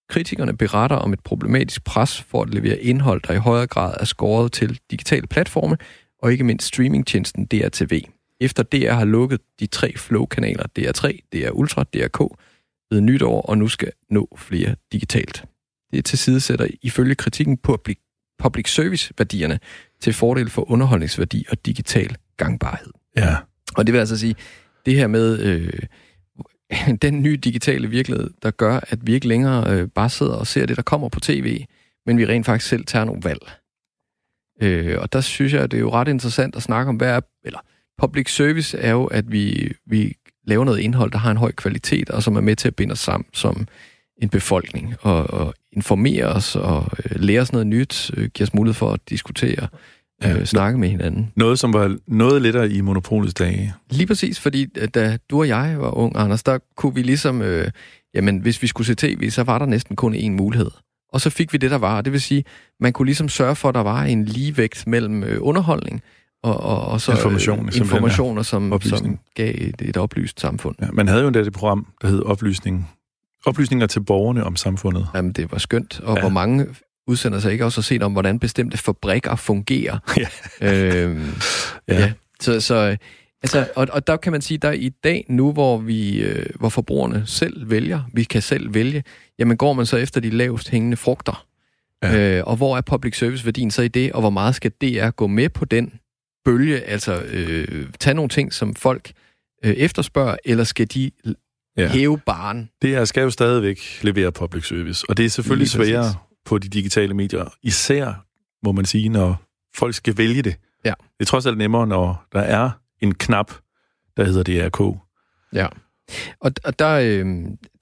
[0.09, 4.05] Kritikerne beretter om et problematisk pres for at levere indhold, der i højere grad er
[4.05, 5.77] skåret til digitale platforme,
[6.19, 8.01] og ikke mindst streamingtjenesten DRTV.
[8.41, 12.37] Efter DR har lukket de tre flow-kanaler DR3, DR Ultra, DRK
[12.91, 15.45] ved nytår, og nu skal nå flere digitalt.
[15.93, 17.99] Det tilsidesætter ifølge kritikken på public,
[18.39, 19.59] public service-værdierne
[20.01, 22.93] til fordel for underholdningsværdi og digital gangbarhed.
[23.17, 23.37] Ja.
[23.77, 24.35] Og det vil altså sige,
[24.87, 25.83] det her med øh,
[27.03, 30.67] den nye digitale virkelighed, der gør, at vi ikke længere øh, bare sidder og ser
[30.67, 31.65] det, der kommer på tv,
[32.07, 33.51] men vi rent faktisk selv tager nogle valg.
[34.63, 37.21] Øh, og der synes jeg, det er jo ret interessant at snakke om, hvad er,
[37.45, 37.59] eller
[37.99, 42.11] public service er jo, at vi, vi laver noget indhold, der har en høj kvalitet,
[42.11, 43.67] og som er med til at binde os sammen som
[44.23, 48.55] en befolkning, og, og informere os og øh, lære os noget nyt, øh, give os
[48.55, 49.69] mulighed for at diskutere,
[50.25, 51.33] øh, ja, snakke med hinanden.
[51.37, 53.75] Noget, som var noget lettere i monopolets dage.
[53.91, 57.43] Lige præcis, fordi øh, da du og jeg var ung, Anders, der kunne vi ligesom,
[57.43, 57.71] øh,
[58.15, 60.71] jamen hvis vi skulle se tv, så var der næsten kun én mulighed.
[61.13, 62.01] Og så fik vi det, der var.
[62.01, 62.45] Det vil sige,
[62.81, 66.03] man kunne ligesom sørge for, at der var en ligevægt mellem øh, underholdning
[66.43, 70.77] og, og, og så Information, øh, informationer, som, som gav et, et oplyst samfund.
[70.83, 72.91] Ja, man havde jo endda det program, der hed Oplysning
[73.47, 75.09] oplysninger til borgerne om samfundet.
[75.15, 76.01] Jamen, det var skønt.
[76.01, 76.21] Og ja.
[76.21, 76.67] hvor mange
[77.07, 79.99] udsender sig ikke også har set om, hvordan bestemte fabrikker fungerer.
[80.61, 80.97] Ja.
[81.05, 81.31] øhm,
[81.89, 82.01] Ja.
[82.01, 82.13] ja.
[82.41, 82.97] Så, så
[83.43, 86.69] altså, og, og der kan man sige, der i dag nu, hvor vi, øh, hvor
[86.69, 89.05] forbrugerne selv vælger, vi kan selv vælge,
[89.39, 91.47] jamen går man så efter de lavest hængende frugter.
[92.03, 92.39] Ja.
[92.39, 95.11] Øh, og hvor er public service værdien så i det, og hvor meget skal DR
[95.11, 95.93] gå med på den
[96.45, 99.13] bølge, altså øh, tage nogle ting, som folk
[99.65, 101.11] øh, efterspørger, eller skal de
[101.77, 101.89] Ja.
[101.89, 102.71] hæve baren?
[102.83, 106.69] Det her skal jo stadigvæk levere public service, og det er selvfølgelig sværere på de
[106.69, 108.25] digitale medier, især,
[108.65, 109.43] må man sige, når
[109.75, 110.57] folk skal vælge det.
[110.85, 110.95] Ja.
[111.19, 113.53] Det er trods alt nemmere, når der er en knap,
[114.17, 114.99] der hedder DRK.
[115.53, 115.67] Ja.
[116.41, 117.27] Og, og der, øh,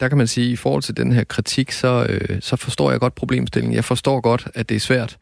[0.00, 3.00] der kan man sige, i forhold til den her kritik, så, øh, så forstår jeg
[3.00, 3.76] godt problemstillingen.
[3.76, 5.18] Jeg forstår godt, at det er svært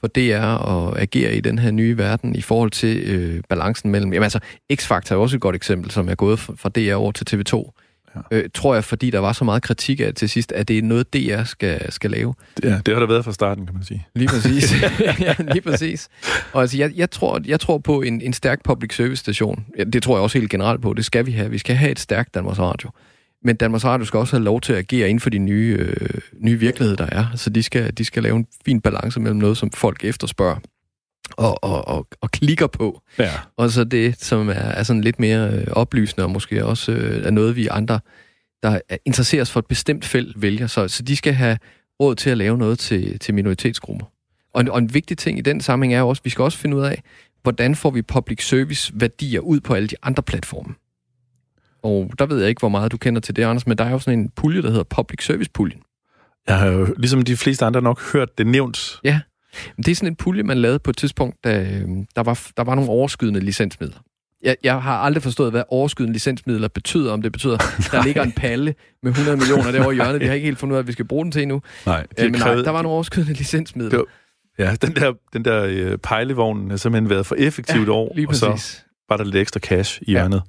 [0.00, 4.12] for DR at agere i den her nye verden i forhold til øh, balancen mellem...
[4.12, 4.38] Jamen altså,
[4.72, 7.70] X-Factor er også et godt eksempel, som er gået fra fra DR over til TV2.
[8.16, 8.20] Ja.
[8.30, 10.82] Øh, tror jeg, fordi der var så meget kritik af til sidst, at det er
[10.82, 12.34] noget, DR skal, skal lave.
[12.62, 14.06] Ja, det har der været fra starten, kan man sige.
[14.14, 14.74] Lige præcis.
[15.20, 16.08] ja, lige præcis.
[16.52, 19.66] Og altså, jeg, jeg, tror, jeg tror på en, en stærk public service station.
[19.78, 20.92] Ja, det tror jeg også helt generelt på.
[20.92, 21.50] Det skal vi have.
[21.50, 22.90] Vi skal have et stærkt Danmarks Radio.
[23.42, 26.20] Men Danmarks Radio skal også have lov til at agere inden for de nye, øh,
[26.38, 27.26] nye virkeligheder, der er.
[27.36, 30.56] Så de skal, de skal lave en fin balance mellem noget, som folk efterspørger
[31.30, 33.00] og, og, og, og klikker på.
[33.18, 33.30] Ja.
[33.56, 37.26] Og så det, som er, er sådan lidt mere øh, oplysende, og måske også øh,
[37.26, 38.00] er noget, vi andre,
[38.62, 40.66] der er- interesserer os for et bestemt felt, vælger.
[40.66, 41.58] Så, så de skal have
[42.00, 44.06] råd til at lave noget til, til minoritetsgrupper.
[44.54, 46.58] Og en, og en vigtig ting i den sammenhæng er jo også, vi skal også
[46.58, 47.02] finde ud af,
[47.42, 50.74] hvordan får vi public service værdier ud på alle de andre platforme.
[51.82, 53.90] Og der ved jeg ikke, hvor meget du kender til det, Anders, men der er
[53.90, 55.80] jo sådan en pulje, der hedder Public Service Puljen.
[56.48, 59.00] Jeg har jo, ligesom de fleste andre nok hørt det nævnt.
[59.04, 59.20] Ja,
[59.76, 62.64] det er sådan en pulje, man lavede på et tidspunkt, da øh, der var, der
[62.64, 63.98] var nogle overskydende licensmidler.
[64.42, 67.56] Jeg, jeg har aldrig forstået, hvad overskydende licensmidler betyder, om det betyder,
[67.92, 70.20] der ligger en palle med 100 millioner derovre i hjørnet.
[70.20, 71.62] Vi har ikke helt fundet ud af, at vi skal bruge den til endnu.
[71.86, 73.90] Nej, Øh, men nej, der var nogle overskydende licensmidler.
[73.90, 74.04] Det var-
[74.58, 78.34] Ja, den der, den der øh, pejlevogn har simpelthen været for effektivt år, Lige og
[78.34, 78.74] så
[79.08, 80.10] var der lidt ekstra cash i Ja.
[80.12, 80.42] hjørnet.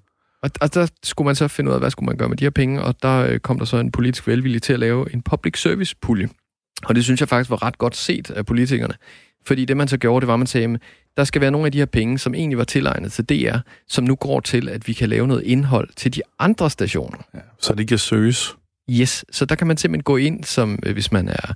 [0.44, 2.46] Og, og der skulle man så finde ud af, hvad skulle man gøre med de
[2.46, 5.22] her penge, og der øh, kom der så en politisk velvilje til at lave en
[5.22, 6.30] public service pulje.
[6.84, 8.94] Og det synes jeg faktisk var ret godt set af politikerne.
[9.46, 10.80] Fordi det man så gjorde, det var, at man sagde, at
[11.18, 13.58] der skal være nogle af de her penge, som egentlig var tilegnet til DR,
[13.88, 17.18] som nu går til, at vi kan lave noget indhold til de andre stationer.
[17.34, 17.40] Ja.
[17.60, 18.56] Så det kan søges.
[18.90, 21.54] Yes, så der kan man simpelthen gå ind, som øh, hvis man er,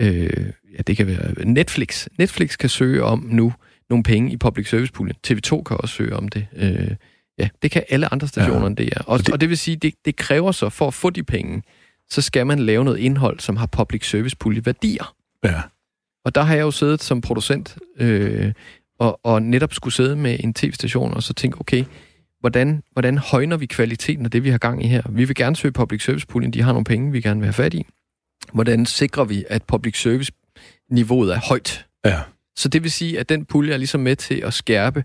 [0.00, 2.06] øh, ja det kan være Netflix.
[2.18, 3.52] Netflix kan søge om nu
[3.90, 5.16] nogle penge i public service puljen.
[5.26, 6.46] TV2 kan også søge om det.
[6.56, 6.90] Øh,
[7.38, 8.66] ja, det kan alle andre stationer Ja.
[8.66, 9.00] end det er.
[9.06, 11.22] Og, det- det, og det vil sige, det, det kræver så, for at få de
[11.22, 11.62] penge,
[12.10, 15.14] så skal man lave noget indhold, som har public service pulje værdier.
[15.44, 15.62] Ja.
[16.24, 18.52] Og der har jeg jo siddet som producent øh,
[18.98, 21.84] og, og netop skulle sidde med en tv-station og så tænke, okay,
[22.40, 25.02] hvordan, hvordan højner vi kvaliteten af det, vi har gang i her?
[25.10, 27.52] Vi vil gerne søge public service puljen, de har nogle penge, vi gerne vil have
[27.52, 27.86] fat i.
[28.52, 30.32] Hvordan sikrer vi, at public service
[30.90, 31.86] niveauet er højt?
[32.04, 32.20] Ja.
[32.56, 35.04] Så det vil sige, at den pulje er ligesom med til at skærpe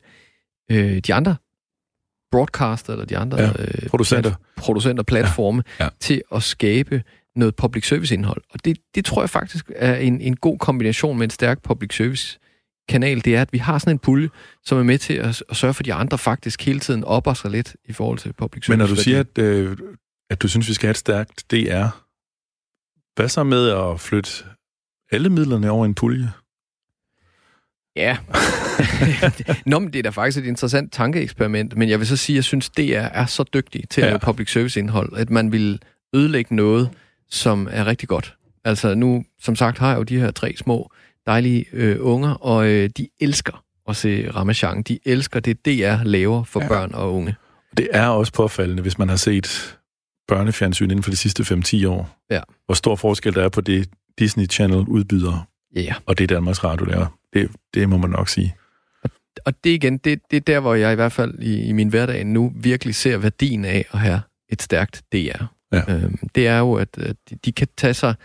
[0.71, 1.35] øh, de andre
[2.35, 4.29] broadcaster eller de andre Ja, øh, producenter.
[4.31, 5.89] plat- producenter platforme Ja, ja.
[5.99, 7.03] til at skabe
[7.35, 8.41] noget public service indhold.
[8.53, 11.95] Og det, det tror jeg faktisk er en, en god kombination med en stærk public
[11.95, 12.39] service
[12.89, 14.29] kanal, det er, at vi har sådan en pulje,
[14.65, 17.33] som er med til at, at sørge for, at de andre faktisk hele tiden opper
[17.33, 18.71] sig lidt i forhold til public service.
[18.71, 19.77] Men når du siger, at, øh,
[20.29, 21.87] at du synes, vi skal have et stærkt DR,
[23.15, 24.31] hvad så med at flytte
[25.11, 26.31] alle midlerne over en pulje?
[27.95, 28.17] Ja.
[29.65, 32.35] Nå, men det er da faktisk et interessant tankeeksperiment, men jeg vil så sige, at
[32.35, 34.11] jeg synes, DR er så dygtig til at Ja.
[34.11, 35.79] lave public service indhold, at man vil
[36.15, 36.89] ødelægge noget,
[37.29, 38.35] som er rigtig godt.
[38.65, 40.91] Altså nu, som sagt, har jeg jo de her tre små
[41.25, 44.81] dejlige øh, unger, og øh, de elsker at se Ramachan.
[44.81, 46.67] De elsker det, DR laver for Ja.
[46.67, 47.35] børn og unge.
[47.77, 49.77] Det er også påfaldende, hvis man har set
[50.27, 52.17] børnefjernsyn inden for de sidste 5-10 år.
[52.31, 52.41] Ja.
[52.65, 55.95] Hvor stor forskel der er på det, Disney Channel udbyder, Ja, yeah.
[56.05, 57.05] og det Danmarks Radio laver.
[57.33, 58.55] Det, det må man nok sige.
[59.45, 61.89] Og det igen, det, det er der, hvor jeg i hvert fald i, i min
[61.89, 65.43] hverdag nu virkelig ser værdien af at have et stærkt DR.
[65.71, 65.81] Ja.
[65.89, 68.15] Øhm, det er jo, at, at de, kan tage sig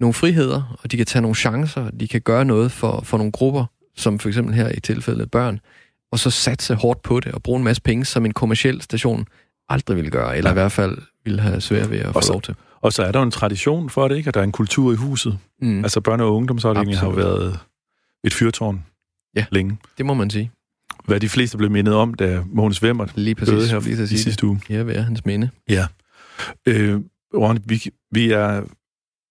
[0.00, 3.32] nogle friheder, og de kan tage nogle chancer, de kan gøre noget for, for nogle
[3.32, 3.64] grupper,
[3.96, 5.60] som for eksempel her i tilfældet børn,
[6.12, 9.26] og så satse hårdt på det og bruge en masse penge, som en kommersiel station
[9.68, 10.54] aldrig ville gøre, eller Ja.
[10.54, 12.54] i hvert fald ville have svært ved at få så- lov til.
[12.80, 14.28] Og så er der jo en tradition for det, ikke?
[14.28, 15.38] At der er en kultur i huset.
[15.60, 17.58] Mm, Altså børne- og ungdomsafdelingen har jo været
[18.24, 18.84] et fyrtårn
[19.36, 19.44] Ja.
[19.52, 19.78] længe.
[19.98, 20.50] det må man sige.
[21.04, 23.70] Hvad de fleste blev mindet om, da Mogens Wemmer Lige døde præcis.
[23.70, 24.60] her lige at i sidste uge.
[24.68, 25.50] Ja, være hans minde.
[25.68, 25.86] Ja.
[26.68, 27.00] Øh,
[27.34, 28.62] Ron, vi, vi, er,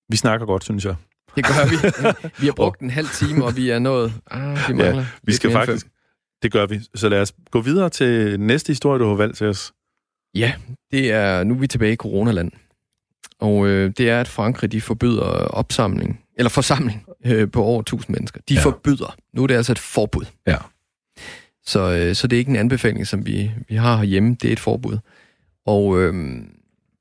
[0.10, 0.96] vi snakker godt, synes jeg.
[1.36, 1.76] Det gør vi.
[2.42, 4.14] Vi har brugt en halv time, og vi er nået...
[4.32, 5.88] Ah, vi mangler Vi lidt skal faktisk...
[6.44, 6.80] Det gør vi.
[6.96, 9.74] Så lad os gå videre til næste historie, du har valgt til os.
[10.36, 10.54] Ja,
[10.92, 12.52] det er, nu er vi tilbage i coronaland.
[13.40, 18.13] Og øh, det er, at Frankrig de forbyder opsamling eller forsamling øh, på over 1000
[18.15, 18.39] mennesker.
[18.50, 18.62] De Ja.
[18.62, 19.15] forbyder.
[19.34, 20.26] Nu er det altså et forbud.
[20.48, 20.58] Ja.
[21.65, 24.36] Så, øh, så det er ikke en anbefaling, som vi, vi har herhjemme.
[24.41, 24.98] Det er et forbud.
[25.65, 26.48] Og øhm,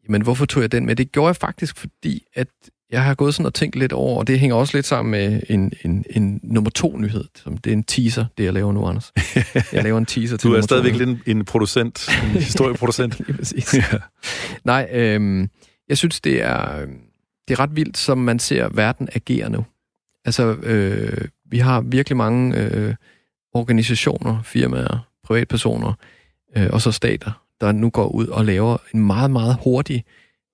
[0.09, 0.97] men hvorfor tog jeg den med?
[0.97, 2.49] Det gjorde jeg faktisk, fordi at
[2.91, 5.41] jeg har gået sådan og tænkt lidt over, og det hænger også lidt sammen med
[5.49, 7.25] en, en, en nummer to nyhed.
[7.35, 9.13] Som det er en teaser, det jeg laver nu, Anders.
[9.73, 13.19] Jeg laver en teaser til Du er stadigvæk lidt en, en producent, en historieproducent.
[13.27, 13.75] Lige præcis.
[13.75, 13.83] ja.
[14.65, 15.49] Nej, øhm,
[15.89, 16.99] jeg synes, det er, øhm,
[17.51, 19.65] det er ret vildt, som man ser verden agere nu.
[20.25, 22.95] Altså, øh, vi har virkelig mange øh,
[23.55, 25.93] organisationer, firmaer, privatpersoner
[26.57, 30.05] øh, og så stater, der nu går ud og laver en meget, meget hurtig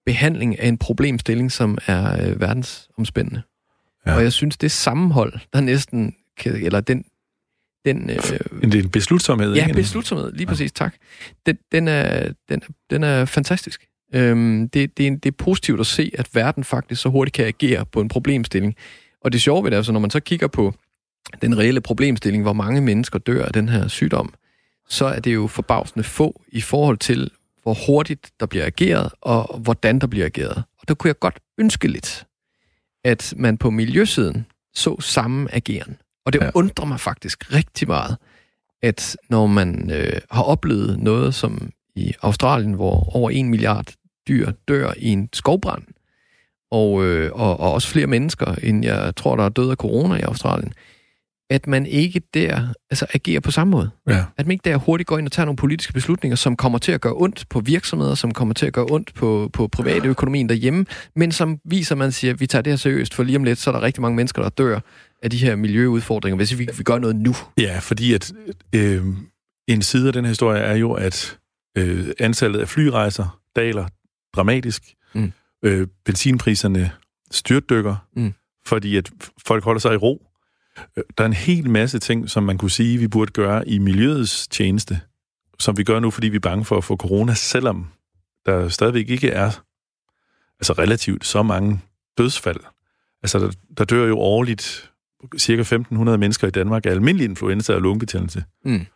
[0.07, 3.43] behandling af en problemstilling, som er øh, verdensomspændende.
[4.07, 4.11] Ja.
[4.11, 4.17] Ja.
[4.17, 7.05] Og jeg synes, det sammenhold, der næsten, kan, eller den,
[7.85, 9.75] den øh, det er en beslutsomhed, Ja, ikke?
[9.75, 10.95] beslutsomhed, lige præcis, tak.
[11.47, 13.87] Den, den, er, den, den er fantastisk.
[14.15, 17.47] Øhm, det, det, er, det er positivt at se, at verden faktisk så hurtigt kan
[17.47, 18.75] agere på en problemstilling.
[19.21, 20.75] Og det sjove ved det er, altså, når man så kigger på
[21.43, 24.35] den reelle problemstilling, hvor mange mennesker dør af den her sygdom,
[24.89, 27.31] så er det jo forbavsende få i forhold til,
[27.63, 30.57] hvor hurtigt der bliver ageret, og hvordan der bliver ageret.
[30.57, 32.27] Og der kunne jeg godt ønske lidt,
[33.05, 35.97] at man på miljøsiden så samme ageren.
[36.27, 36.51] Og det Ja.
[36.55, 38.17] undrer mig faktisk rigtig meget,
[38.83, 43.93] at når man øh, har oplevet noget som i Australien, hvor over en milliard
[44.29, 45.83] dyr dør i en skovbrand,
[46.71, 50.17] og, øh, og, og også flere mennesker, end jeg tror, der er døde af corona
[50.17, 50.73] i Australien,
[51.51, 53.91] at man ikke der altså, agerer på samme måde.
[54.09, 54.25] Ja.
[54.37, 56.93] At man ikke der hurtigt går ind og tager nogle politiske beslutninger, som kommer til
[56.93, 60.49] at gøre ondt på virksomheder, som kommer til at gøre ondt på, på private økonomien
[60.49, 63.37] derhjemme, men som viser, at man siger, at vi tager det her seriøst, for lige
[63.37, 64.81] om lidt, så er der rigtig mange mennesker, der dør
[65.23, 67.35] af de her miljøudfordringer, hvis vi, vi gør noget nu.
[67.59, 68.33] Ja, fordi at
[68.75, 69.05] øh,
[69.69, 71.39] en side af den her historie er jo, at
[71.77, 73.89] øh, antallet af flyrejser daler
[74.37, 74.83] dramatisk.
[75.15, 75.33] Mm.
[75.63, 76.91] Øh, benzinpriserne
[77.31, 78.35] styrtdykker, Mm.
[78.67, 79.11] fordi at
[79.47, 80.27] folk holder sig i ro.
[80.97, 83.79] Øh, Der er en hel masse ting, som man kunne sige, vi burde gøre i
[83.79, 85.01] miljøets tjeneste,
[85.59, 87.89] som vi gør nu, fordi vi er bange for at få corona, selvom
[88.47, 89.51] der stadigvæk ikke er
[90.61, 91.81] altså relativt så mange
[92.19, 92.61] dødsfald.
[93.23, 94.93] Altså, der, der dør jo årligt
[95.39, 98.45] cirka 1.500 mennesker i Danmark af almindelig influenza og lungebetændelse.
[98.65, 98.87] Mm.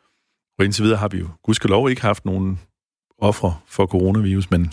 [0.59, 2.61] Og indtil videre har vi jo gudskelov ikke haft nogen
[3.21, 4.73] ofre for coronavirus, men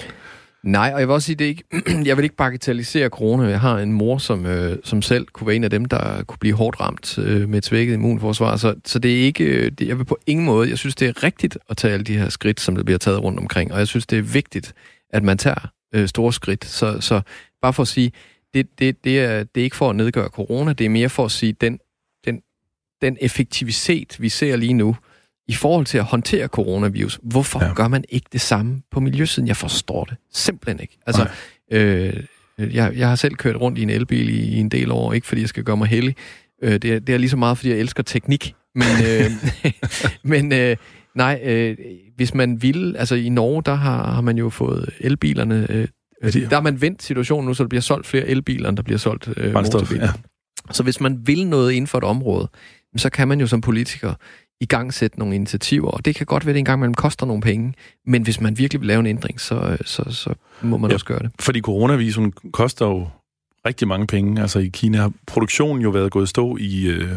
[0.64, 1.64] Nej, og jeg vil også sige, det er ikke,
[2.08, 3.44] jeg vil ikke bagatellisere corona.
[3.44, 6.38] Jeg har en mor, som, øh, som selv kunne være en af dem, der kunne
[6.40, 8.56] blive hårdt ramt øh, med et svækket immunforsvar.
[8.56, 11.08] Så, så det er ikke, øh, det, jeg vil på ingen måde, jeg synes, det
[11.08, 13.74] er rigtigt at tage alle de her skridt, som der bliver taget rundt omkring.
[13.74, 14.74] Og jeg synes, det er vigtigt,
[15.10, 16.66] at man tager øh, store skridt.
[16.66, 17.22] Så, så
[17.62, 18.12] bare for at sige,
[18.54, 21.26] det, det, det, er, det er ikke for at nedgøre corona, det er mere for
[21.26, 21.80] at sige, den,
[22.26, 22.42] den,
[23.02, 24.96] den effektivitet, vi ser lige nu,
[25.48, 27.74] i forhold til at håndtere coronavirus, hvorfor Ja.
[27.74, 29.48] gør man ikke det samme på miljøsiden?
[29.48, 30.98] Jeg forstår det simpelthen ikke.
[31.08, 31.28] Altså,
[31.72, 31.80] Nej.
[31.82, 32.24] øh,
[32.76, 35.28] jeg, jeg har selv kørt rundt i en elbil i, i en del år, ikke
[35.28, 36.16] fordi jeg skal gøre mig heldig.
[36.64, 38.54] Øh, det, er, det er lige så meget, fordi jeg elsker teknik.
[38.76, 39.32] Men, øh,
[40.32, 40.76] men øh,
[41.16, 41.78] nej, øh,
[42.16, 45.88] hvis man vil, altså i Norge, der har, har man jo fået elbilerne, øh,
[46.24, 48.78] Ja, de- der har man vendt situationen nu, så der bliver solgt flere elbiler, end
[48.78, 50.06] der bliver solgt øh, brændstof, motorbiler.
[50.06, 50.12] ja.
[50.74, 52.50] Så hvis man vil noget inden for et område,
[52.98, 54.14] så kan man jo som politiker
[54.62, 57.26] i gang sætte nogle initiativer, og det kan godt være, at det engang imellem koster
[57.26, 57.74] nogle penge,
[58.06, 60.94] men hvis man virkelig vil lave en ændring, så, så, så må man Ja.
[60.96, 61.32] også gøre det.
[61.40, 63.08] fordi coronavirusen koster jo
[63.66, 64.42] rigtig mange penge.
[64.42, 67.12] Altså i Kina har produktionen jo været gået stå i øh,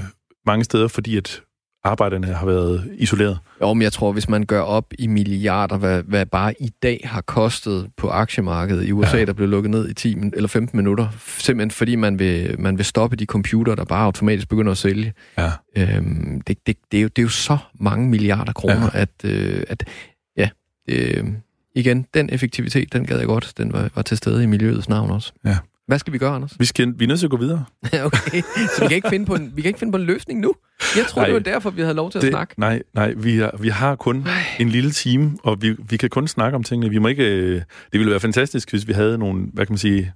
[0.46, 1.40] mange steder, fordi at
[1.84, 3.38] arbejderne har været isoleret.
[3.62, 7.00] Jo, men jeg tror, hvis man gør op i milliarder, hvad, hvad bare i dag
[7.04, 9.24] har kostet på aktiemarkedet i USA, Ja.
[9.24, 12.76] der blev lukket ned i 10 min- eller 15 minutter, simpelthen fordi man vil, man
[12.76, 15.12] vil stoppe de computer, der bare automatisk begynder at sælge.
[15.38, 15.50] Ja.
[15.76, 19.00] Øhm, det, det, det, er jo, det er jo så mange milliarder kroner, ja.
[19.00, 19.84] at, øh, at
[20.36, 20.48] ja,
[20.88, 21.24] øh,
[21.74, 25.10] igen, den effektivitet, den gad jeg godt, den var, var til stede i miljøets navn
[25.10, 25.32] også.
[25.44, 25.56] Ja.
[25.90, 26.52] Hvad skal vi gøre, Anders?
[26.58, 27.64] Vi, skal, vi er nødt til at gå videre.
[28.04, 28.42] okay,
[28.76, 30.54] så vi kan, ikke finde på en, vi kan ikke finde på en løsning nu.
[30.96, 31.26] Jeg tror, Nej.
[31.26, 32.54] det var derfor, vi havde lov til at snakke.
[32.56, 34.26] Nej, nej vi, har, vi har kun
[34.60, 36.90] en lille time, og vi, vi kan kun snakke om tingene.
[36.90, 39.78] Vi må ikke, øh, det ville være fantastisk, hvis vi havde nogle, hvad kan man
[39.78, 40.12] sige,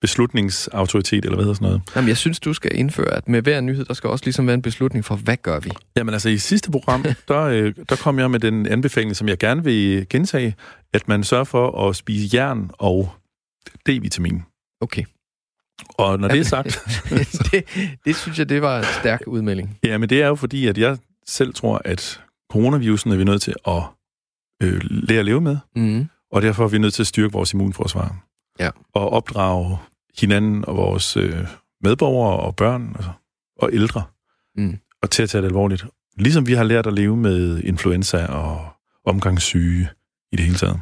[0.00, 1.82] beslutningsautoritet, eller hvad hedder sådan noget.
[1.96, 4.54] Jamen, jeg synes, du skal indføre, at med hver nyhed, der skal også ligesom være
[4.54, 5.70] en beslutning for, hvad gør vi?
[5.96, 9.38] Jamen altså, i sidste program, der, øh, der kom jeg med den anbefaling, som jeg
[9.38, 10.54] gerne vil gentage,
[10.94, 13.12] at man sørger for at spise jern og
[13.88, 14.49] D-vitamin.
[14.80, 15.04] Okay.
[15.88, 16.80] Og når det er sagt,
[17.52, 17.64] det,
[18.04, 19.78] det synes jeg, det var en stærk udmelding.
[19.84, 22.20] ja, men det er jo fordi, at jeg selv tror, at
[22.52, 23.82] coronavirusen er vi nødt til at
[24.62, 26.08] øh, lære at leve med, Mm.
[26.32, 28.16] og derfor er vi nødt til at styrke vores immunforsvar.
[28.58, 28.70] Ja.
[28.94, 29.78] Og opdrage
[30.20, 31.46] hinanden og vores øh,
[31.82, 33.04] medborgere og børn og,
[33.56, 34.02] og ældre,
[34.56, 34.78] Mm.
[35.02, 35.84] og til at tage det alvorligt.
[36.18, 38.68] Ligesom vi har lært at leve med influenza og
[39.06, 39.88] omgangssyge
[40.32, 40.80] i det hele taget.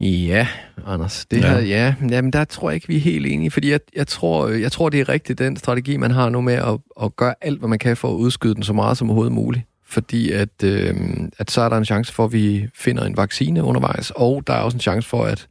[0.00, 0.48] Ja,
[0.86, 1.26] Anders.
[1.26, 1.48] Det ja.
[1.48, 4.48] Her, ja, jamen der tror jeg ikke, vi er helt enige, fordi jeg, jeg, tror,
[4.48, 7.58] jeg tror, det er rigtigt, den strategi, man har nu med at, at gøre alt,
[7.58, 9.64] hvad man kan for at udskyde den så meget som overhovedet muligt.
[9.84, 10.94] Fordi at, øh,
[11.38, 14.52] at så er der en chance for, at vi finder en vaccine undervejs, og der
[14.52, 15.48] er også en chance for, at,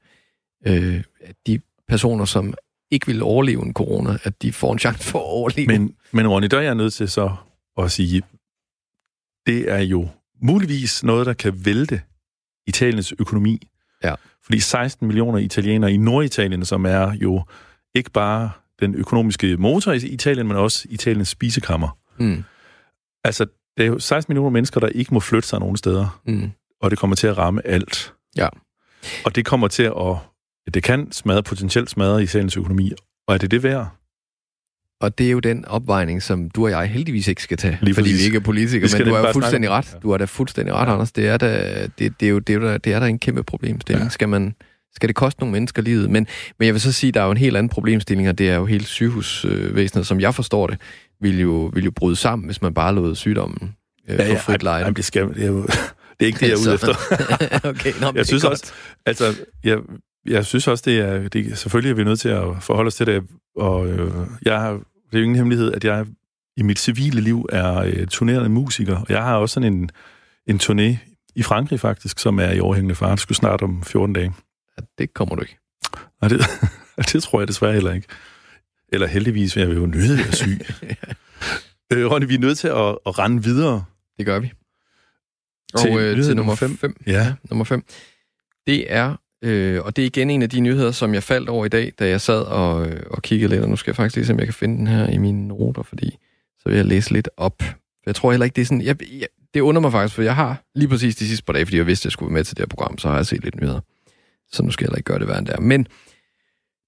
[0.68, 2.54] øh, at de personer, som
[2.92, 5.68] ikke vil overleve en corona, at de får en chance for at overleve.
[5.68, 7.36] Men, men Ronny, der er jeg nødt til så
[7.78, 8.22] at sige,
[9.46, 10.08] det er jo
[10.42, 12.02] muligvis noget, der kan vælte
[12.68, 13.68] Italiens økonomi.
[14.04, 14.16] Ja.
[14.46, 17.44] Fordi 16 millioner italienere i Norditalien, som er jo
[17.96, 21.98] ikke bare den økonomiske motor i Italien, men også Italiens spisekammer.
[22.18, 22.44] Mm.
[23.24, 23.46] Altså,
[23.78, 26.22] det er jo 16 millioner mennesker, der ikke må flytte sig nogen steder.
[26.28, 26.52] Mm.
[26.82, 28.14] Og det kommer til at ramme alt.
[28.38, 28.48] Ja.
[29.26, 30.18] Og det kommer til at...
[30.74, 32.92] Det kan smadre, potentielt smadre Italiens økonomi.
[33.28, 33.88] Og er det det værd?
[35.06, 37.94] Og det er jo den opvejning, som du og jeg heldigvis ikke skal tage, Lige
[37.96, 38.20] fordi præcis.
[38.22, 39.90] vi ikke er politikere, men du har jo fuldstændig snakke.
[39.96, 40.04] ret.
[40.04, 40.94] Du har da fuldstændig ret, ja.
[40.94, 41.12] Anders.
[41.12, 43.44] Det er, da, det, det, er jo, det, er da- det er da en kæmpe
[43.44, 44.04] problemstilling.
[44.06, 44.10] Ja.
[44.10, 44.56] Skal, man,
[44.96, 46.10] skal det koste nogle mennesker livet?
[46.10, 46.28] Men,
[46.60, 48.56] men jeg vil så sige, der er jo en helt anden problemstilling, og det er
[48.56, 50.78] jo hele sygehusvæsenet, som jeg forstår det,
[51.22, 53.76] vil jo, vil jo bryde sammen, hvis man bare lod sygdommen
[54.10, 54.82] øh, ja, ja, frit leje.
[54.82, 55.72] Jamen, det, skal, det, er jo, det
[56.22, 56.96] er ikke det, jeg er ude efter.
[57.70, 58.52] okay, nå, Jeg synes godt.
[58.54, 58.74] også,
[59.06, 59.78] altså, jeg,
[60.28, 63.06] jeg synes også, det er, det, selvfølgelig er vi nødt til at forholde os til
[63.06, 63.24] det,
[63.58, 64.12] og øh,
[64.46, 64.80] jeg har,
[65.16, 66.06] det er jo ingen hemmelighed, at jeg
[66.58, 69.90] i mit civile liv er øh, turnerende musiker, og jeg har også sådan en,
[70.48, 70.98] en turné
[71.36, 74.34] i Frankrig faktisk, som er i overhængende fart, skulle snart om 14 dage.
[74.78, 75.58] Ja, det kommer du ikke.
[76.22, 76.42] Og det,
[77.14, 78.08] det tror jeg desværre heller ikke.
[78.90, 80.60] Eller heldigvis, jeg vil jo nødt at syg.
[81.94, 83.86] øh, Ronny, vi er nødt til at, at rende videre.
[84.18, 84.52] Det gør vi.
[85.78, 86.78] Til Og øh, nyhed til nummer nummer fem.
[86.78, 86.96] 5.
[87.08, 87.34] Ja.
[87.50, 87.84] Nummer 5.
[88.68, 91.66] Det er, øh, og det er igen en af de nyheder, som jeg faldt over
[91.66, 94.16] i dag, da jeg sad og, øh, og kiggede lidt, og nu skal jeg faktisk
[94.16, 96.18] lige se, om jeg kan finde den her i mine noter, fordi
[96.60, 97.62] så vil jeg læse lidt op.
[97.62, 98.82] For jeg tror heller ikke, det er sådan...
[98.82, 101.66] Jeg, jeg, det undrer mig faktisk, for jeg har lige præcis de sidste par dage,
[101.66, 103.26] fordi jeg vidste, at jeg skulle være med til det her program, så har jeg
[103.26, 103.80] set lidt nyheder.
[104.52, 105.60] Så nu skal jeg heller ikke gøre det værre end det er.
[105.60, 105.88] Men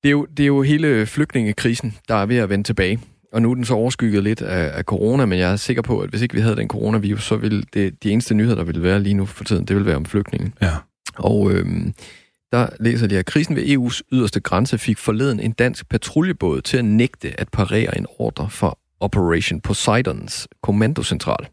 [0.04, 3.00] det er, jo, det er jo hele flygtningekrisen, der er ved at vende tilbage.
[3.34, 6.00] Og nu er den så overskygget lidt af, af corona, men jeg er sikker på,
[6.00, 8.84] at hvis ikke vi havde den coronavirus, så ville det, de eneste nyheder, der ville
[8.84, 10.52] være lige nu for tiden, det ville være om flygtninge.
[10.62, 10.72] Ja.
[11.16, 11.94] Og øhm,
[12.52, 16.78] der læser de, at krisen ved EU's yderste grænse fik forleden en dansk patruljebåd til
[16.78, 21.48] at nægte at parere en ordre for Operation Poseidons kommandocentral.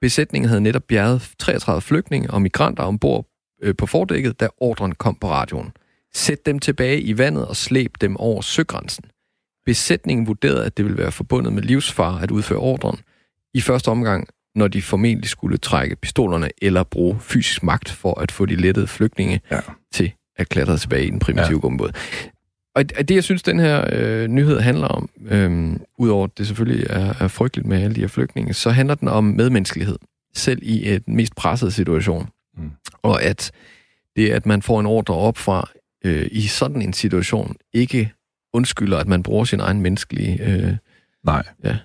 [0.00, 3.26] Besætningen havde netop bjerget 33 flygtninge og migranter ombord
[3.62, 5.72] øh, på fordækket, da ordren kom på radioen.
[6.14, 9.04] Sæt dem tilbage i vandet og slæb dem over søgrænsen.
[9.66, 12.98] Besætningen vurderede, at det ville være forbundet med livsfar at udføre ordren.
[13.54, 18.32] I første omgang, når de formentlig skulle trække pistolerne eller bruge fysisk magt for at
[18.32, 19.60] få de lettede flygtninge Ja.
[19.92, 21.60] til at klatre tilbage i den primitive ja.
[21.60, 21.90] gummibåd.
[22.74, 26.86] Og det, jeg synes, den her øh, nyhed handler om, øh, udover at det selvfølgelig
[26.90, 29.98] er, er frygteligt med alle de her flygtninge, så handler den om medmenneskelighed,
[30.34, 32.28] selv i et mest presset situation.
[32.56, 32.70] Mm.
[33.02, 33.52] Og at
[34.16, 35.68] det, at man får en ordre op fra
[36.04, 38.12] øh, i sådan en situation, ikke
[38.52, 40.42] undskylder, at man bruger sin egen menneskelige...
[40.42, 40.76] Øh,
[41.24, 41.42] Nej.
[41.64, 41.76] Ja.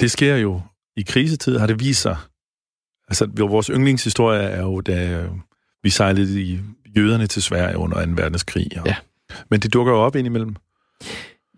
[0.00, 0.60] Det sker jo
[0.96, 2.16] i krisetid, har det vist sig.
[3.08, 5.26] Altså, vores yndlingshistorie er jo, da
[5.82, 6.60] vi sejlede i
[6.96, 8.12] jøderne til Sverige under 2.
[8.16, 8.68] verdenskrig.
[8.80, 8.94] Og, Ja.
[9.50, 10.56] Men det dukker jo op indimellem.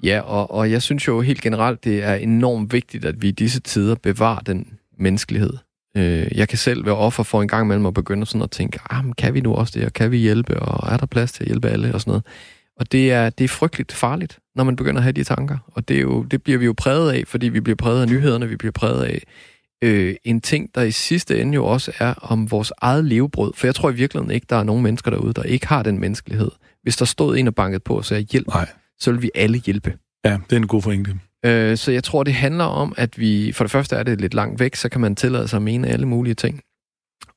[0.02, 3.30] Ja, og, og jeg synes jo helt generelt, det er enormt vigtigt, at vi i
[3.30, 4.66] disse tider bevarer den
[4.98, 5.52] menneskelighed.
[5.96, 8.78] Øh, jeg kan selv være offer for en gang imellem at begynde sådan at tænke,
[8.90, 11.32] ah, men kan vi nu også det, og kan vi hjælpe, og er der plads
[11.32, 12.24] til at hjælpe alle, og sådan noget.
[12.76, 15.58] Og det er, det er frygteligt farligt, når man begynder at have de tanker.
[15.66, 18.08] Og det, er jo, det bliver vi jo præget af, fordi vi bliver præget af
[18.08, 19.22] nyhederne, vi bliver præget af
[19.84, 23.52] øh, en ting, der i sidste ende jo også er om vores eget levebrød.
[23.54, 25.98] For jeg tror i virkeligheden ikke, der er nogen mennesker derude, der ikke har den
[25.98, 26.50] menneskelighed.
[26.82, 28.68] Hvis der stod en og bankede på og sagde hjælp, Nej.
[28.98, 29.94] så vil vi alle hjælpe.
[30.24, 31.20] Ja, det er en god pointe.
[31.44, 33.52] Øh, så jeg tror, det handler om, at vi...
[33.52, 35.88] For det første er det lidt langt væk, så kan man tillade sig at mene
[35.88, 36.60] alle mulige ting.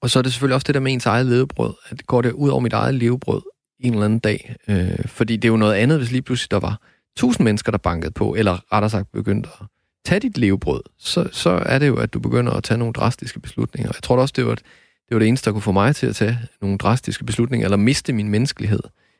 [0.01, 1.73] Og så er det selvfølgelig også det der med ens eget levebrød.
[1.89, 3.41] At går det ud over mit eget levebrød
[3.80, 4.56] en eller anden dag?
[4.67, 6.82] Øh, fordi det er jo noget andet, hvis lige pludselig der var
[7.17, 9.65] tusind mennesker, der bankede på, eller rettere sagt begyndte at
[10.05, 10.81] tage dit levebrød.
[10.99, 13.91] Så, så er det jo, at du begynder at tage nogle drastiske beslutninger.
[13.95, 14.63] Jeg tror også, det var, det
[15.11, 18.13] var det eneste, der kunne få mig til at tage nogle drastiske beslutninger, eller miste
[18.13, 18.79] min menneskelighed.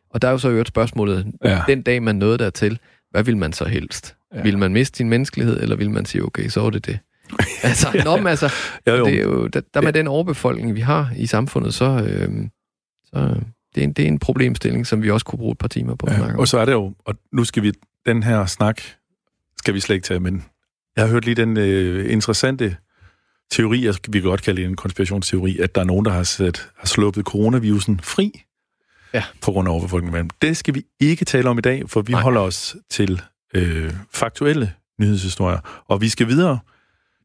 [0.10, 1.62] Og der er jo så jo et spørgsmålet, Ja.
[1.68, 2.80] den dag man nåede dertil,
[3.12, 4.16] hvad vil man så helst?
[4.32, 4.38] Ja.
[4.38, 4.44] Ja.
[4.44, 7.00] Vil man miste sin menneskelighed, eller vil man sige, okay, så er det det?
[7.64, 8.50] altså, ja, nå, men altså,
[8.88, 9.06] Jo, jo.
[9.06, 12.48] det er jo, der, der med den overbefolkning, vi har i samfundet, så, øh,
[13.06, 13.36] så
[13.76, 15.96] det, er en, det er en problemstilling, som vi også kunne bruge et par timer
[15.96, 16.40] på at snakke Ja, om.
[16.40, 17.72] og så er det jo, og nu skal vi,
[18.06, 18.82] den her snak,
[19.58, 20.44] skal vi slet ikke tage, men
[20.96, 22.78] jeg har hørt lige den øh, interessante
[23.52, 26.24] teori, jeg, vi kan godt kalde det en konspirationsteori, at der er nogen, der har,
[26.24, 28.42] sat, har sluppet coronavirusen fri
[29.14, 29.24] Ja.
[29.42, 30.30] på grund af overbefolkningen.
[30.42, 32.22] Det skal vi ikke tale om i dag, for vi Nej.
[32.22, 33.22] holder os til
[33.54, 36.60] øh, faktuelle nyhedshistorier, og vi skal videre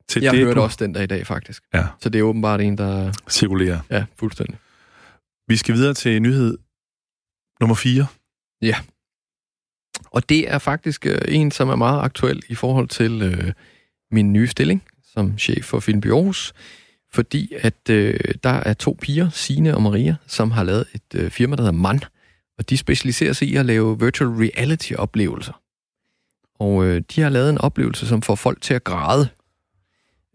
[0.08, 1.62] til Jeg det, hørte du også den der i dag, faktisk.
[1.74, 1.86] Ja.
[2.00, 3.12] Så det er åbenbart en, der...
[3.30, 3.80] cirkulerer.
[3.90, 4.56] Ja, fuldstændig.
[5.48, 6.58] Vi skal videre til nyhed,
[7.60, 8.06] nummer 4.
[8.62, 8.76] Ja.
[10.11, 13.53] Og det er faktisk øh, en, som er meget aktuel i forhold til øh,
[14.11, 14.82] min nye stilling
[15.16, 16.55] som chef for Filmby Aarhus,
[17.12, 21.30] fordi at øh, der er to piger, Sine og Maria, som har lavet et øh,
[21.30, 22.01] firma, der hedder MAN,
[22.59, 25.61] og de specialiserer sig i at lave virtual reality-oplevelser.
[26.59, 29.28] Og øh, de har lavet en oplevelse, som får folk til at græde.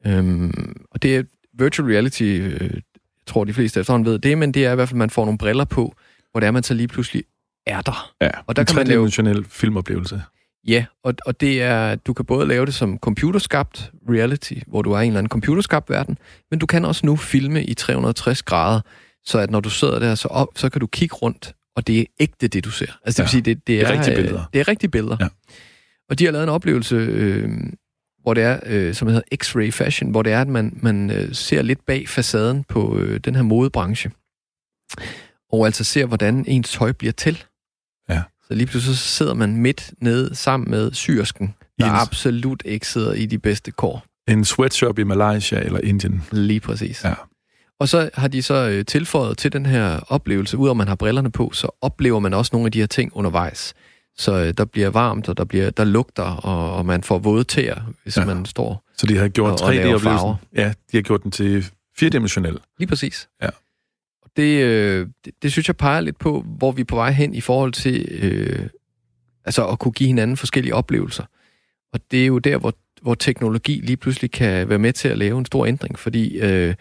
[0.06, 2.82] Øhm, og det er virtual reality, øh, jeg
[3.26, 5.26] tror de fleste efterhånden ved det, men det er i hvert fald, at man får
[5.26, 5.96] nogle briller på,
[6.32, 7.24] hvor det er, man så lige pludselig
[7.66, 8.14] er der.
[8.22, 10.22] Ja, og der en kan man lave filmoplevelse.
[10.68, 14.92] Ja, og, og det er, du kan både lave det som computerskabt reality, hvor du
[14.92, 16.18] er i en eller anden computerskabt verden,
[16.52, 18.82] men du kan også nu filme i 360 grader,
[19.26, 22.00] så at når du sidder der, så, op, så kan du kigge rundt, og det
[22.00, 22.86] er ægte, det du ser.
[23.06, 24.44] Altså det Ja, vil sige, det, det, det er er, rigtige billeder.
[24.54, 25.18] Det er rigtige billeder.
[25.20, 25.28] Ja.
[26.10, 27.50] Og de har lavet en oplevelse, øh,
[28.22, 31.36] hvor det er, øh, som hedder X-ray fashion, hvor det er, at man, man øh,
[31.36, 34.12] ser lidt bag facaden på øh, den her modebranche,
[35.52, 37.44] og altså ser, hvordan ens tøj bliver til.
[38.52, 42.88] Så lige pludselig så sidder man midt nede sammen med syrsken, der en- absolut ikke
[42.88, 44.04] sidder i de bedste kår.
[44.28, 46.24] En sweatshop i Malaysia eller Indien.
[46.32, 47.04] Lige præcis.
[47.04, 47.14] Ja.
[47.80, 51.32] Og så har de så øh, tilføjet til den her oplevelse, udover man har brillerne
[51.32, 53.74] på, så oplever man også nogle af de her ting undervejs.
[54.18, 57.44] Så øh, der bliver varmt, og der, bliver, der lugter, og, og man får våde
[57.44, 58.26] tæer, hvis Ja.
[58.26, 58.84] man står.
[58.98, 60.04] Så de har gjort Og- og laver 3D-oplevelsen.
[60.10, 60.36] farver.
[60.56, 61.66] Ja, de har gjort den til
[61.98, 62.58] firedimensionel.
[62.80, 63.28] Lige præcis.
[63.42, 63.50] Ja.
[64.32, 67.12] Og det, øh, det, det synes jeg peger lidt på, hvor vi er på vej
[67.12, 68.68] hen i forhold til øh,
[69.46, 71.24] altså at kunne give hinanden forskellige oplevelser.
[71.94, 75.18] Og det er jo der, hvor, hvor teknologi lige pludselig kan være med til at
[75.18, 76.76] lave en stor ændring, fordi øh,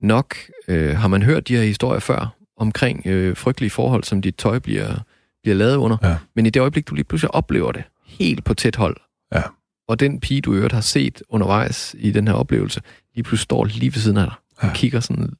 [0.00, 0.36] nok
[0.68, 4.58] øh, har man hørt de her historier før omkring øh, frygtelige forhold, som dit tøj
[4.58, 4.94] bliver,
[5.42, 5.96] bliver lavet under.
[6.02, 6.16] Ja.
[6.36, 8.96] Men i det øjeblik, du lige pludselig oplever det helt på tæt hold,
[9.34, 9.42] Ja.
[9.88, 12.80] og den pige, du i øvrigt har set undervejs i den her oplevelse,
[13.14, 14.74] lige pludselig står lige ved siden af dig og Ja.
[14.74, 15.32] kigger sådan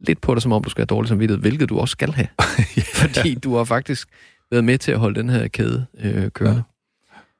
[0.00, 2.28] lidt på dig, som om du skal have dårlig samvittighed, hvilket du også skal have.
[3.02, 4.08] Fordi du har faktisk
[4.50, 6.56] været med til at holde den her kæde øh, kørende.
[6.56, 6.62] Ja.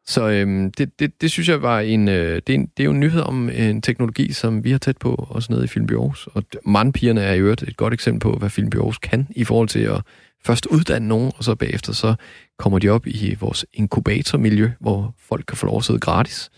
[0.07, 2.67] Så øhm, det, det, det synes jeg var en, øh, det, er en...
[2.77, 5.65] Det er jo en nyhed om en teknologi, som vi har tæt på, også nede
[5.65, 6.29] i Filmby Aarhus.
[6.35, 9.69] Og mandpigerne er i øvrigt et godt eksempel på, hvad Filmby Aarhus kan, i forhold
[9.69, 10.03] til at
[10.45, 12.15] først uddanne nogen, og så bagefter så
[12.59, 16.51] kommer de op i vores inkubatormiljø, hvor folk kan få lov at sidde gratis.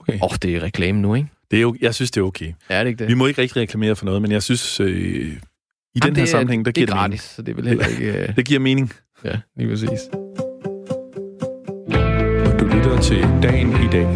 [0.00, 0.18] Okay.
[0.22, 1.28] Oh, det er reklame nu, ikke?
[1.50, 2.52] Det er jo, jeg synes, det er okay.
[2.68, 3.08] Er det ikke det?
[3.08, 5.40] Vi må ikke rigtig reklamere for noget, men jeg synes, øh, i den Jamen,
[6.04, 7.86] her det er- sammenhæng, der det er giver det, gratis, så det er vel heller
[7.86, 8.12] ikke...
[8.12, 8.36] Mening.
[8.36, 8.92] Det giver mening.
[9.24, 10.00] ja, lige præcis.
[12.60, 14.06] Du lytter til Dagen i dag.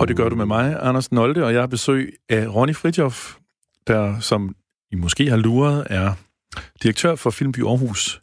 [0.00, 3.36] Og det gør du med mig, Anders Nolde, og jeg har besøg af Ronny Fridjof,
[3.86, 4.56] der, som
[4.90, 6.12] I måske har luret, er
[6.82, 8.22] direktør for Filmby Aarhus.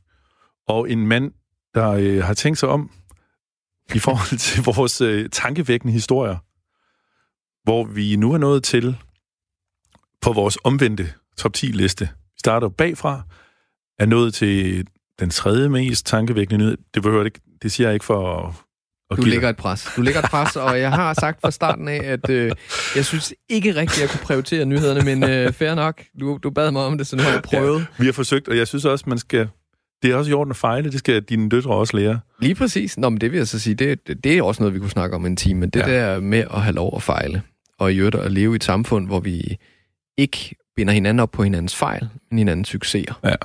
[0.67, 1.31] Og en mand,
[1.75, 2.91] der øh, har tænkt sig om
[3.95, 6.37] i forhold til vores øh, tankevækkende historier,
[7.69, 8.95] hvor vi nu er nået til
[10.21, 12.05] på vores omvendte top 10-liste.
[12.05, 13.21] Vi starter bagfra,
[13.99, 14.87] er nået til
[15.19, 16.77] den tredje mest tankevækkende nyhed.
[16.93, 18.47] Det behøver det ikke, det siger jeg ikke for
[19.11, 19.87] at, Du lægger et pres.
[19.95, 22.51] Du lægger et pres, og jeg har sagt fra starten af, at øh,
[22.95, 26.03] jeg synes ikke rigtigt, at jeg kunne prioritere nyhederne, men øh, fair nok.
[26.19, 27.87] Du, du bad mig om det, så nu har jeg prøvet.
[27.99, 29.47] Vi har forsøgt, og jeg synes også, man skal...
[30.03, 32.19] Det er også i orden at fejle, det skal dine døtre også lære.
[32.39, 32.97] Lige præcis.
[32.97, 34.89] Nå, men det vil jeg så sige, det, det, det er også noget, vi kunne
[34.89, 35.87] snakke om en time, men det Ja.
[35.89, 36.13] ja.
[36.13, 37.41] der med at have lov at fejle,
[37.79, 39.57] og i øvrigt at leve i et samfund, hvor vi
[40.17, 43.13] ikke binder hinanden op på hinandens fejl, men hinandens succeser.
[43.23, 43.35] Ja.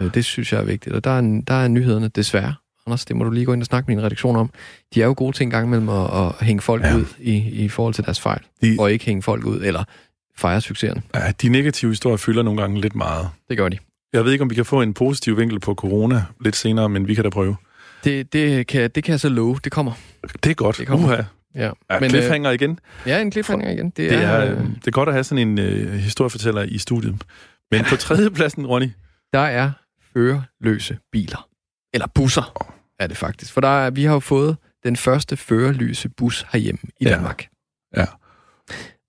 [0.00, 2.54] Øh, Det synes jeg er vigtigt, og der er, der er nyhederne desværre.
[2.86, 4.50] Anders, det må du lige gå ind og snakke med din redaktion om.
[4.94, 6.96] De er jo gode til en gang imellem at, at hænge folk Ja.
[6.96, 9.84] ud i, i forhold til deres fejl, De, og ikke hænge folk ud, eller
[10.36, 11.02] fejre succeserne.
[11.14, 13.28] ja, de negative historier fylder nogle gange lidt meget.
[13.48, 13.78] Det gør de.
[14.12, 17.08] Jeg ved ikke, om vi kan få en positiv vinkel på corona lidt senere, men
[17.08, 17.56] vi kan da prøve.
[18.04, 19.58] Det, det, kan, det kan jeg så love.
[19.64, 19.92] Det kommer.
[20.44, 20.78] Det er godt.
[20.78, 21.06] Det kommer.
[21.08, 21.22] Uha.
[21.54, 22.70] Ja, Ja, Men, cliffhanger igen.
[22.70, 22.76] øh,
[23.08, 23.84] ja en cliffhanger igen.
[23.86, 27.22] Det, Det er, øh, det er godt at have sådan en øh, historiefortæller i studiet.
[27.70, 28.88] Men på tredjepladsen, Ronny,
[29.32, 29.70] der er
[30.14, 31.48] førerløse biler.
[31.94, 33.52] Eller busser, er det faktisk.
[33.52, 37.10] For der er, vi har jo fået den første førerløse bus herhjemme i Ja.
[37.10, 37.46] Danmark.
[37.96, 38.06] Ja.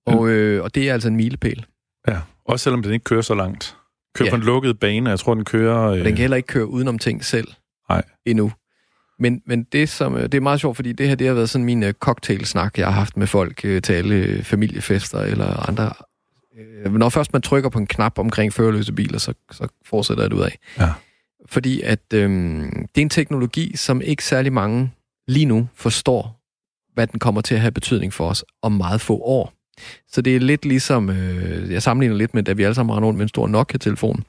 [0.06, 1.66] Og, øh, og det er altså en milepæl.
[2.08, 3.78] ja, også selvom den ikke kører så langt.
[4.16, 4.32] Kører Ja.
[4.32, 5.82] på en lukket bane, jeg tror, den kører...
[5.91, 7.48] Øh, Den kan heller ikke køre udenom ting selv.
[7.89, 8.02] Nej.
[8.26, 8.52] Endnu.
[9.24, 11.49] Men, men det, som, øh, det er meget sjovt, fordi det her det har været
[11.49, 15.69] sådan min øh, cocktailsnak, jeg har haft med folk øh, til alle øh, familiefester eller
[15.69, 15.93] andre.
[16.86, 20.34] Øh, når først man trykker på en knap omkring førerløse biler, så, så fortsætter det
[20.34, 20.57] ud af.
[20.80, 20.89] Ja.
[21.49, 22.30] Fordi at øh,
[22.95, 24.91] det er en teknologi, som ikke særlig mange
[25.28, 26.39] lige nu forstår,
[26.93, 29.53] hvad den kommer til at have betydning for os om meget få år.
[30.11, 33.05] Så det er lidt ligesom, øh, jeg sammenligner lidt med, da vi alle sammen rendte
[33.07, 34.24] rundt med en stor Nokia-telefon,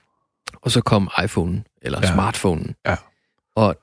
[0.63, 2.07] og så kom iPhone eller Ja.
[2.09, 2.15] ja.
[2.15, 2.75] smartphonen.
[2.87, 2.97] Ja.
[3.57, 3.77] Og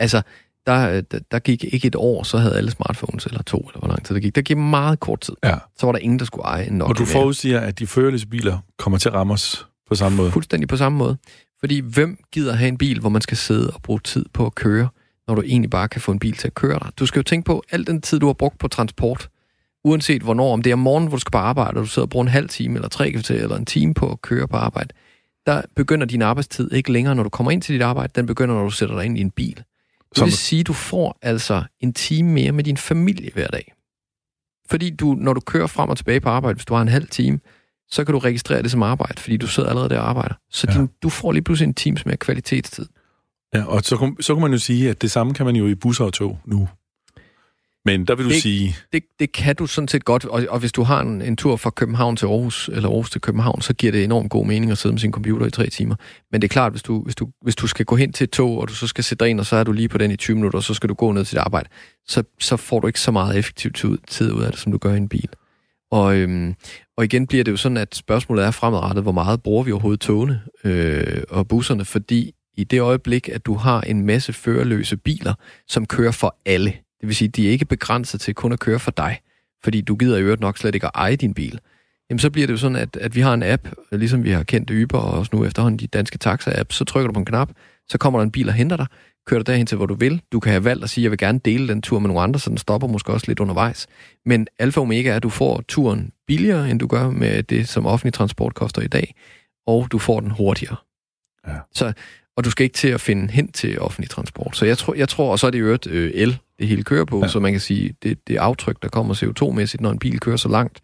[0.00, 0.22] altså,
[0.66, 3.88] der, der, der gik ikke et år, så havde alle smartphones, eller to, eller hvor
[3.88, 4.34] lang tid det gik.
[4.34, 5.34] Der gik meget kort tid.
[5.44, 5.54] Ja.
[5.78, 8.26] Så var der ingen, der skulle eje en Nokia Og du forudsiger, at de førerløse
[8.26, 10.30] biler kommer til at ramme os på samme måde.
[10.30, 11.16] Fuldstændig på samme måde.
[11.60, 14.54] Fordi hvem gider have en bil, hvor man skal sidde og bruge tid på at
[14.54, 14.88] køre,
[15.28, 16.90] når du egentlig bare kan få en bil til at køre dig?
[16.98, 19.28] Du skal jo tænke på, al den tid, du har brugt på transport,
[19.84, 22.10] uanset hvornår, om det er morgen, hvor du skal på arbejde, og du sidder og
[22.10, 24.88] bruger en halv time, eller tre kvarter, eller en time på at køre på arbejde,
[25.46, 28.54] der begynder din arbejdstid ikke længere, når du kommer ind til dit arbejde, den begynder,
[28.54, 29.62] når du sætter dig ind i en bil.
[30.14, 33.72] Det vil sige, at du får altså en time mere med din familie hver dag.
[34.70, 37.08] Fordi du, når du kører frem og tilbage på arbejde, hvis du har en halv
[37.08, 37.40] time,
[37.90, 40.34] så kan du registrere det som arbejde, fordi du sidder allerede der og arbejder.
[40.50, 40.78] Så ja.
[40.78, 42.86] din, du får lige pludselig en times mere kvalitetstid.
[43.54, 45.74] Ja, og så, så kan man jo sige, at det samme kan man jo i
[45.74, 46.68] busser og tog nu.
[47.84, 48.76] Men der vil du det, sige...
[48.92, 51.56] Det, det kan du sådan set godt, og, og hvis du har en, en tur
[51.56, 54.78] fra København til Aarhus, eller Aarhus til København, så giver det enormt god mening at
[54.78, 55.94] sidde med sin computer i tre timer.
[56.32, 58.30] Men det er klart, hvis du, hvis du, hvis du skal gå hen til et
[58.30, 60.10] tog, og du så skal sætte dig ind, og så er du lige på den
[60.10, 61.68] i 20 minutter, og så skal du gå ned til dit arbejde,
[62.08, 63.72] så, så får du ikke så meget effektiv
[64.08, 65.28] tid ud af det, som du gør i en bil.
[65.90, 66.54] Og, øhm,
[66.96, 70.00] og igen bliver det jo sådan, at spørgsmålet er fremadrettet, hvor meget bruger vi overhovedet
[70.00, 75.34] togene øh, og busserne, fordi i det øjeblik, at du har en masse førerløse biler,
[75.68, 78.78] som kører for alle, det vil sige, de er ikke begrænset til kun at køre
[78.78, 79.20] for dig,
[79.64, 81.60] fordi du gider i øvrigt nok slet ikke at eje din bil,
[82.10, 84.42] jamen så bliver det jo sådan, at, at vi har en app, ligesom vi har
[84.42, 87.50] kendt Uber og også nu efterhånden de danske taxa-apps, så trykker du på en knap,
[87.88, 88.86] så kommer der en bil og henter dig,
[89.26, 90.22] kører dig derhen til, hvor du vil.
[90.32, 92.22] Du kan have valgt at sige, at jeg vil gerne dele den tur med nogle
[92.22, 93.86] andre, så den stopper måske også lidt undervejs.
[94.26, 97.68] Men alfa og omega er, at du får turen billigere, end du gør med det,
[97.68, 99.14] som offentlig transport koster i dag,
[99.66, 100.76] og du får den hurtigere.
[101.48, 101.56] Ja.
[101.72, 101.92] Så,
[102.36, 104.56] og du skal ikke til at finde hen til offentlig transport.
[104.56, 106.82] Så jeg tror, jeg tror og så er det jo øvrigt øh, el, det hele
[106.82, 107.28] kører på, ja.
[107.28, 110.48] så man kan sige, det, det aftryk, der kommer CO2-mæssigt, når en bil kører så
[110.48, 110.80] langt,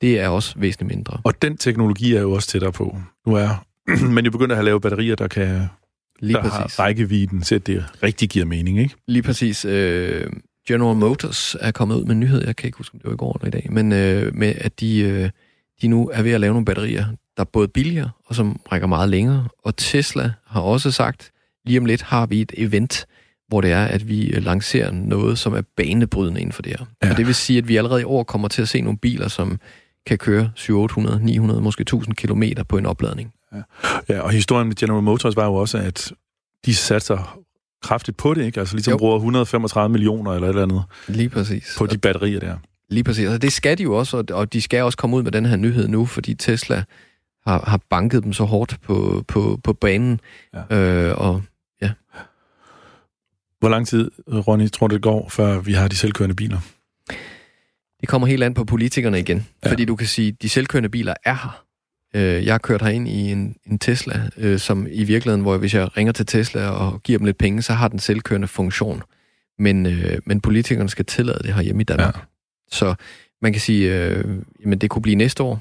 [0.00, 1.20] det er også væsentligt mindre.
[1.24, 2.96] Og den teknologi er jo også tættere på.
[3.26, 3.64] Nu er
[4.14, 5.68] men jo begyndt at have lavet batterier, der kan
[6.20, 6.76] Lige der præcis.
[6.76, 8.94] har rækkevidden til, at det rigtig giver mening, ikke?
[9.06, 9.64] Lige præcis.
[9.64, 10.30] Øh,
[10.68, 13.14] General Motors er kommet ud med en nyhed, jeg kan ikke huske, om det var
[13.14, 15.30] i går eller i dag, men øh, med at de, øh,
[15.82, 17.04] de nu er ved at lave nogle batterier,
[17.36, 19.48] der er både billigere og som rækker meget længere.
[19.64, 21.30] Og Tesla har også sagt,
[21.64, 23.06] lige om lidt har vi et event,
[23.48, 26.86] hvor det er, at vi lancerer noget, som er banebrydende inden for det her.
[27.02, 27.10] Ja.
[27.10, 29.28] Og det vil sige, at vi allerede i år kommer til at se nogle biler,
[29.28, 29.60] som
[30.06, 33.32] kan køre 700, 800, 900, måske 1000 km på en opladning.
[33.54, 33.62] Ja.
[34.08, 36.12] ja, og historien med General Motors var jo også, at
[36.66, 37.38] de satser
[37.82, 38.60] kraftigt på det, ikke?
[38.60, 38.98] Altså ligesom jo.
[38.98, 40.82] bruger 135 millioner eller et eller andet.
[41.08, 41.74] Lige præcis.
[41.78, 42.56] På de batterier der.
[42.90, 43.28] Lige præcis.
[43.28, 45.56] Og det skal de jo også, og de skal også komme ud med den her
[45.56, 46.84] nyhed nu, fordi Tesla
[47.46, 50.20] har, har banket dem så hårdt på, på, på banen.
[50.70, 50.76] Ja.
[50.76, 51.42] Øh, og.
[53.60, 56.60] Hvor lang tid, Ronny, tror du, det går, før vi har de selvkørende biler?
[58.00, 59.46] Det kommer helt an på politikerne igen.
[59.64, 59.70] Ja.
[59.70, 61.64] Fordi du kan sige, de selvkørende biler er her.
[62.14, 65.74] Øh, jeg har kørt herind i en, en Tesla, øh, som i virkeligheden, hvor hvis
[65.74, 69.02] jeg ringer til Tesla og giver dem lidt penge, så har den selvkørende funktion.
[69.58, 72.16] Men, øh, men politikerne skal tillade det her hjemme i Danmark.
[72.16, 72.20] Ja.
[72.70, 72.94] Så
[73.42, 74.24] man kan sige, øh,
[74.60, 75.60] jamen det kunne blive næste år.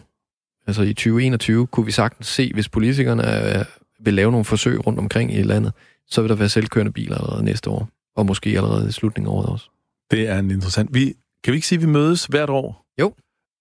[0.67, 3.65] Altså i 2021 kunne vi sagtens se, hvis politikerne øh,
[3.99, 5.73] vil lave nogle forsøg rundt omkring i landet,
[6.09, 7.89] så vil der være selvkørende biler allerede næste år.
[8.15, 9.69] Og måske allerede i slutningen af året også.
[10.11, 10.93] Det er en interessant...
[10.93, 12.85] Vi, kan vi ikke sige, at vi mødes hvert år?
[13.01, 13.13] Jo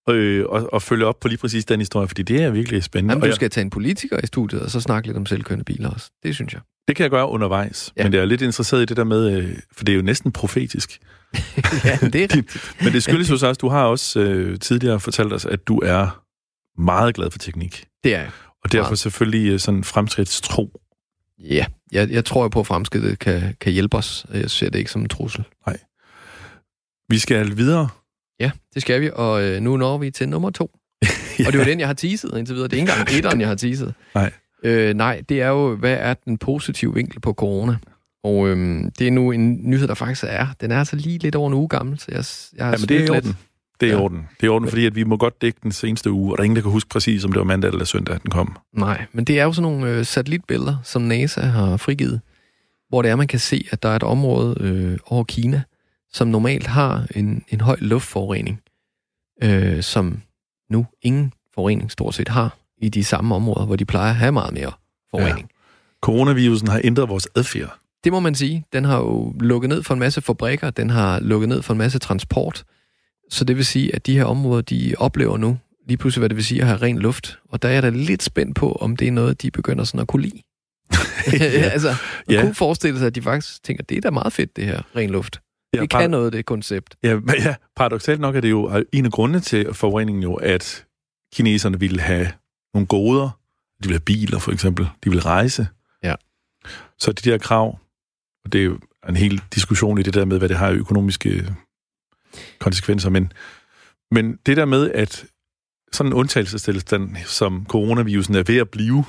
[0.09, 3.13] øh, og, og følge op på lige præcis den historie, fordi det er virkelig spændende.
[3.13, 5.65] Jamen, du skal jeg, tage en politiker i studiet, og så snakke lidt om selvkørende
[5.65, 6.11] biler også.
[6.23, 6.61] Det synes jeg.
[6.89, 8.03] Det kan jeg gøre undervejs, ja.
[8.03, 10.33] men det er lidt interesseret i det der med, øh, for det er jo næsten
[10.33, 10.99] profetisk.
[11.85, 12.75] ja, det er rigtigt.
[12.83, 15.79] men det skyldes jo så også, du har også øh, tidligere fortalt os, at du
[15.79, 16.23] er
[16.83, 17.87] meget glad for teknik.
[18.05, 18.31] Det er jeg.
[18.65, 20.81] Og derfor selvfølgelig øh, sådan fremskridtstro.
[21.39, 24.27] Ja, jeg, jeg tror jo på, at fremskridtet kan, kan hjælpe os.
[24.35, 25.45] Jeg ser det ikke som en trussel.
[25.67, 25.77] Nej.
[27.09, 27.89] Vi skal videre
[28.41, 30.71] Ja, det skal vi, og øh, nu når vi til nummer to.
[31.03, 31.09] ja.
[31.47, 32.69] Og det var den, jeg har teaset indtil videre.
[32.69, 33.95] Det er ikke engang etteren, jeg har teaset.
[34.15, 34.33] Nej.
[34.63, 37.77] Øh, nej, det er jo, hvad er den positive vinkel på corona?
[38.25, 40.47] Og øhm, det er nu en nyhed, der faktisk er.
[40.61, 42.25] Den er altså lige lidt over en uge gammel, så jeg,
[42.57, 43.37] jeg har ja, men det er i orden.
[43.81, 43.99] Det er ja.
[43.99, 44.19] i orden.
[44.19, 46.43] Det er i orden, fordi at vi må godt dække den seneste uge, og der
[46.43, 48.57] er ingen, der kan huske præcis, om det var mandag eller søndag, den kom.
[48.73, 52.21] Nej, men det er jo sådan nogle øh, satellitbilleder, som NASA har frigivet,
[52.89, 55.63] hvor det er, man kan se, at der er et område øh, over Kina,
[56.13, 58.61] som normalt har en, en høj luftforurening,
[59.43, 60.21] øh, som
[60.71, 64.33] nu ingen forurening stort set har i de samme områder, hvor de plejer at have
[64.33, 64.73] meget mere
[65.11, 65.51] forurening.
[65.51, 66.01] Ja.
[66.01, 67.79] Coronavirusen har ændret vores adfærd.
[68.05, 68.65] Det må man sige.
[68.73, 71.79] Den har jo lukket ned for en masse fabrikker, den har lukket ned for en
[71.79, 72.65] masse transport.
[73.31, 76.37] Så det vil sige, at de her områder, de oplever nu lige pludselig, hvad det
[76.37, 77.39] vil sige at have ren luft.
[77.49, 80.01] Og der er jeg da lidt spændt på, om det er noget, de begynder sådan
[80.01, 80.43] at kunne lide.
[81.33, 81.47] ja.
[81.49, 81.89] altså,
[82.29, 82.41] man ja.
[82.43, 85.11] kunne forestille sig, at de faktisk tænker, det er da meget fedt, det her ren
[85.11, 85.41] luft.
[85.75, 86.97] Ja, det kan noget, det koncept.
[87.03, 90.85] Ja, men ja, paradoxalt nok er det jo en af grundene til forureningen jo, at
[91.35, 92.29] kineserne ville have
[92.75, 93.39] nogle goder.
[93.83, 94.89] De ville have biler, for eksempel.
[95.05, 95.69] De ville rejse.
[96.03, 96.15] Ja.
[96.99, 97.79] Så de der krav,
[98.45, 101.55] og det er jo en hel diskussion i det der med, hvad det har økonomiske
[102.59, 103.33] konsekvenser, men,
[104.11, 105.25] men det der med, at
[105.93, 109.05] sådan en undtagelsestilstand, som coronavirusen er ved at blive,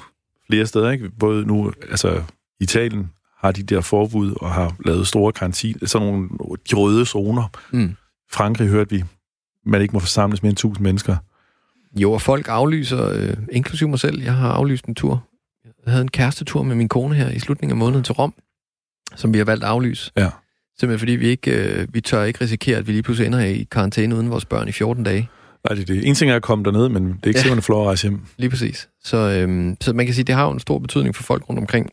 [0.50, 1.10] flere steder, ikke?
[1.10, 2.24] Både nu, altså
[2.60, 6.30] Italien har de der forbud og har lavet store karantiner, sådan nogle
[6.70, 7.48] de røde zoner.
[7.72, 7.96] Mm.
[8.32, 9.04] Frankrig hørte vi,
[9.66, 11.18] man ikke må forsamles mere end 1000 mennesker.
[11.96, 14.22] Jo, og folk aflyser, øh, inklusive mig selv.
[14.22, 15.28] Jeg har aflyst en tur.
[15.66, 18.34] Jeg havde en kærestetur med min kone her i slutningen af måneden til Rom,
[19.16, 20.12] som vi har valgt at aflyse.
[20.18, 20.30] Ja.
[20.80, 23.68] Simpelthen fordi vi ikke, øh, vi tør ikke risikere, at vi lige pludselig ender i
[23.72, 25.30] karantæne uden vores børn i 14 dage.
[25.70, 26.08] Nej, det er det.
[26.08, 27.32] En ting er at komme derned, men det er ikke Ja.
[27.32, 27.42] ja.
[27.56, 28.22] sikkert, at rejse hjem.
[28.38, 28.90] Lige præcis.
[29.04, 31.60] Så, øhm, så man kan sige, det har jo en stor betydning for folk rundt
[31.60, 31.90] omkring.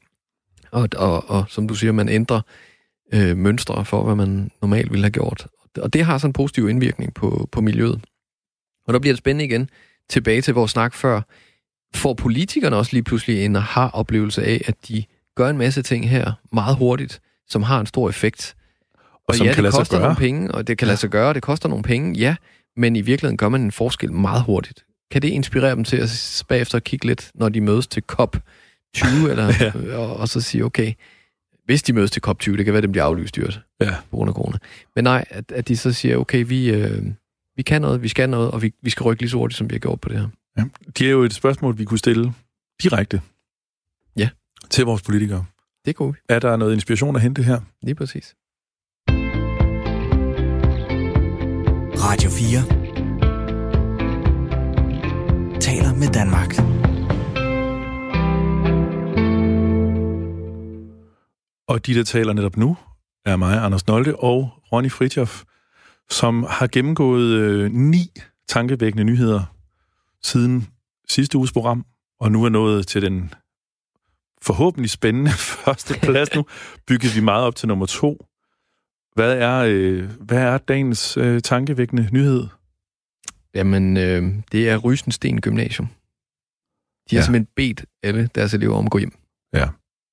[0.70, 2.40] Og, og, og som du siger, man ændrer
[3.14, 5.46] øh, mønstre for, hvad man normalt ville have gjort.
[5.78, 8.00] Og det har sådan en positiv indvirkning på, på miljøet.
[8.86, 9.68] Og der bliver det spændende igen,
[10.10, 11.20] tilbage til vores snak før.
[11.94, 15.04] Får politikerne også lige pludselig en aha-oplevelse af, at de
[15.36, 18.56] gør en masse ting her meget hurtigt, som har en stor effekt.
[19.28, 21.34] Og, som ja, kan det koster nogle penge, og det kan lade sig gøre, og
[21.34, 22.36] det koster nogle penge, ja,
[22.76, 24.84] men i virkeligheden gør man en forskel meget hurtigt.
[25.10, 28.36] Kan det inspirere dem til at bagefter kigge lidt, når de mødes til COP
[28.94, 29.96] 20, eller, Ja.
[29.98, 30.92] og, og så sige, okay,
[31.64, 33.94] hvis de mødes til COP 20, det kan være, at det bliver aflyst dyrt Ja.
[34.10, 34.58] på grund af corona.
[34.94, 37.02] Men nej, at, at de så siger, okay, vi, øh,
[37.56, 39.70] vi kan noget, vi skal noget, og vi, vi skal rykke lige så hurtigt, som
[39.70, 40.28] vi har gjort på det her.
[40.58, 40.64] Ja.
[40.98, 42.32] Det er jo et spørgsmål, vi kunne stille
[42.82, 43.20] direkte
[44.16, 44.28] Ja.
[44.70, 45.44] til vores politikere.
[45.84, 47.60] Det kunne vi, Er der noget inspiration at hente her?
[47.82, 48.34] lige præcis.
[52.14, 52.62] Radio 4
[55.60, 56.50] taler med Danmark.
[61.68, 62.76] Og de, der taler netop nu,
[63.26, 65.42] er mig, Anders Nolte og Ronny Fritjof,
[66.10, 68.10] som har gennemgået øh, ni
[68.48, 69.42] tankevækkende nyheder
[70.22, 70.66] siden
[71.08, 71.86] sidste uges program,
[72.20, 73.34] og nu er nået til den
[74.42, 75.30] forhåbentlig spændende
[75.64, 76.46] første plads nu.
[76.86, 78.26] Byggede vi meget op til nummer to.
[79.14, 82.46] Hvad er, øh, hvad er dagens øh, tankevækkende nyhed?
[83.54, 85.86] Jamen, øh, det er Rysensten Gymnasium.
[87.10, 87.24] De har Ja.
[87.24, 89.12] simpelthen bedt alle deres elever om at gå hjem.
[89.54, 89.68] Ja.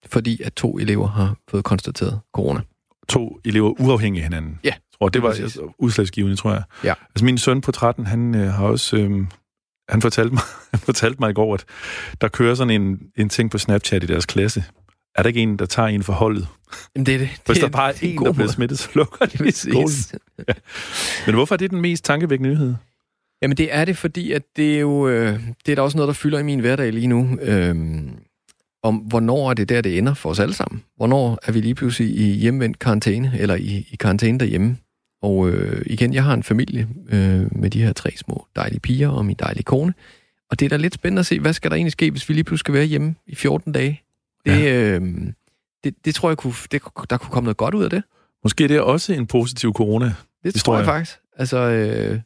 [0.05, 2.61] Fordi at to elever har fået konstateret corona.
[3.09, 4.59] To elever uafhængige af hinanden.
[4.63, 5.57] Ja, tror, det var præcis.
[5.79, 6.63] udslagsgivende, tror jeg.
[6.83, 6.93] Ja.
[7.09, 8.97] Altså min søn på 13, han øh, har også...
[8.97, 9.25] Øh,
[9.89, 10.41] han fortalte, mig,
[10.73, 11.65] han fortalte mig i går, at
[12.21, 14.63] der kører sådan en, en ting på Snapchat i deres klasse.
[15.15, 16.47] Er der ikke en, der tager en for holdet?
[16.95, 17.29] Jamen, det er det.
[17.45, 19.51] Hvis det der bare er det en, god der bliver smittet, så lukker de i
[19.51, 19.83] skolen.
[19.83, 20.15] Præcis.
[21.25, 22.75] Men hvorfor er det den mest tankevækkende nyhed?
[23.41, 26.07] Jamen, det er det, fordi at det er jo øh, det er da også noget,
[26.07, 27.37] der fylder i min hverdag lige nu.
[27.41, 28.11] Øhm,
[28.83, 30.83] om hvornår er det der, det ender for os alle sammen?
[30.97, 34.77] Hvornår er vi lige pludselig i hjemvendt karantæne, eller i, i karantæne derhjemme?
[35.21, 39.09] Og øh, igen, jeg har en familie øh, med de her tre små dejlige piger
[39.09, 39.93] og min dejlige kone.
[40.51, 42.33] Og det er da lidt spændende at se, hvad skal der egentlig ske, hvis vi
[42.33, 44.01] lige pludselig skal være hjemme i 14 dage?
[44.45, 45.01] Det, øh,
[45.83, 48.03] det, det tror jeg, kunne, det, der kunne komme noget godt ud af det.
[48.43, 50.13] Måske er det også en positiv corona.
[50.43, 51.17] Det tror jeg faktisk.
[51.37, 52.19] Altså, øh,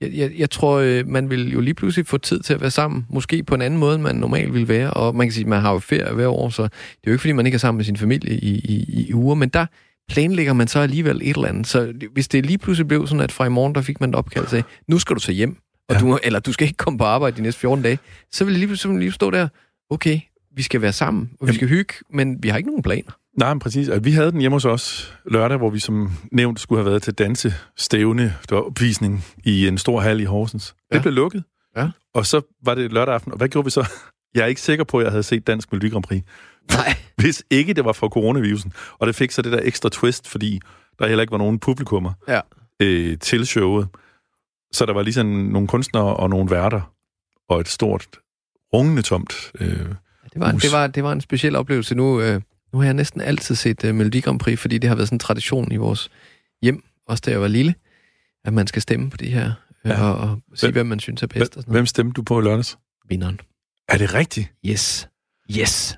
[0.00, 2.70] jeg, jeg, jeg tror, øh, man vil jo lige pludselig få tid til at være
[2.70, 4.90] sammen, måske på en anden måde, end man normalt vil være.
[4.90, 7.12] Og man kan sige, at man har jo ferie hver år, så det er jo
[7.12, 9.66] ikke, fordi man ikke er sammen med sin familie i, i, i uger, men der
[10.08, 11.66] planlægger man så alligevel et eller andet.
[11.66, 14.14] Så hvis det lige pludselig blev sådan, at fra i morgen, der fik man et
[14.16, 15.56] opkald til, nu skal du tage hjem,
[15.88, 16.00] og Ja.
[16.00, 17.98] du, eller du skal ikke komme på arbejde de næste 14 dage,
[18.32, 19.48] så vil det lige pludselig lige stå der,
[19.90, 20.20] okay,
[20.56, 23.10] vi skal være sammen, og vi skal hygge, men vi har ikke nogen planer.
[23.38, 23.90] Nej, men præcis.
[24.02, 27.14] Vi havde den hjemme hos os lørdag, hvor vi som nævnt skulle have været til
[27.14, 30.74] dansestævne, var opvisning i en stor hal i Horsens.
[30.90, 30.96] Ja.
[30.96, 31.44] Det blev lukket.
[31.76, 31.88] Ja.
[32.14, 33.88] Og så var det lørdag aften, og hvad gjorde vi så?
[34.34, 36.22] Jeg er ikke sikker på, at jeg havde set Dansk Melodi Grand Prix.
[36.72, 36.94] Nej.
[37.22, 38.72] Hvis ikke det var for coronavirusen.
[38.98, 40.60] Og det fik så det der ekstra twist, fordi
[40.98, 42.40] der heller ikke var nogen publikummer Ja.
[42.82, 43.88] øh, til showet.
[44.72, 46.92] Så der var ligesom nogle kunstnere og nogle værter,
[47.48, 48.06] og et stort,
[48.74, 49.52] rungende tomt.
[49.60, 49.86] Øh,
[50.32, 51.94] Det var, det, var, det var en speciel oplevelse.
[51.94, 52.40] Nu, øh,
[52.72, 55.14] nu har jeg næsten altid set øh, Melodi Grand Prix, fordi det har været sådan
[55.16, 56.10] en tradition i vores
[56.62, 57.74] hjem, også da jeg var lille,
[58.44, 59.46] at man skal stemme på det her,
[59.84, 60.02] øh, Ja.
[60.04, 61.56] og, og sige, Hvem- hvem man synes er bedst.
[61.56, 61.76] Og sådan noget.
[61.78, 62.78] hvem stemte du på i lørdags?
[63.08, 63.40] Vinderen.
[63.88, 64.52] Er det rigtigt?
[64.66, 65.08] Yes.
[65.60, 65.96] Yes.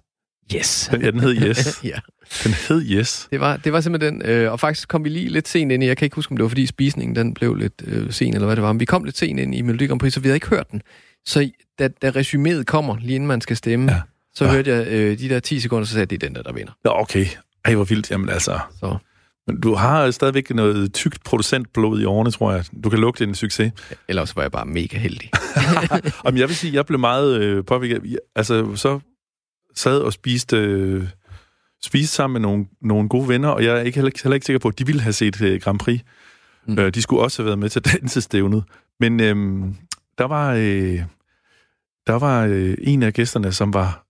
[0.56, 0.88] Yes.
[0.92, 1.80] Den, ja, den hed Yes.
[1.84, 1.98] ja.
[2.44, 3.28] Den hed Yes.
[3.30, 5.82] Det var, det var simpelthen den, øh, og faktisk kom vi lige lidt sent ind
[5.82, 8.34] i, jeg kan ikke huske, om det var fordi spisningen den blev lidt øh, sen,
[8.34, 10.20] eller hvad det var, men vi kom lidt sent ind i Melodi Grand Prix, så
[10.20, 10.82] vi havde ikke hørt den.
[11.26, 14.00] Så da, da resuméet kommer, lige inden man skal stemme, Ja.
[14.34, 14.50] Så Ja.
[14.50, 16.52] hørte jeg øh, de der 10 sekunder, så sagde jeg, det er den der, der
[16.52, 16.72] vinder.
[16.84, 17.26] Nå, okay.
[17.64, 18.10] Ej, hvor vildt.
[18.10, 18.96] Jamen altså, Så
[19.46, 22.64] men du har stadigvæk noget tykt producentblod i årene, tror jeg.
[22.84, 23.72] Du kan lugte en succes.
[24.08, 25.30] ellers var jeg bare mega heldig.
[26.24, 28.18] Jamen, jeg vil sige, jeg blev meget øh, påvirket.
[28.36, 29.00] Altså, så
[29.74, 31.08] sad og spiste, øh,
[31.84, 34.46] spiste sammen med nogle, nogle gode venner, og jeg er ikke, heller, ikke- heller ikke
[34.46, 36.00] sikker på, at de ville have set øh, Grand Prix.
[36.66, 36.78] Mm.
[36.78, 38.64] Øh, de skulle også have været med til dansestævnet.
[39.00, 39.64] Men øh,
[40.18, 41.02] der var, øh,
[42.06, 44.03] der var øh, en af gæsterne, som var,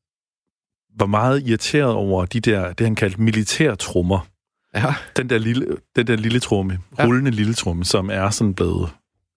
[0.98, 4.26] var meget irriteret over de der, det han kaldte militærtrummer.
[4.74, 5.66] Ja, Den der lille,
[5.96, 7.06] den der lille tromme, Ja.
[7.06, 8.88] rullende lille tromme, som er sådan blevet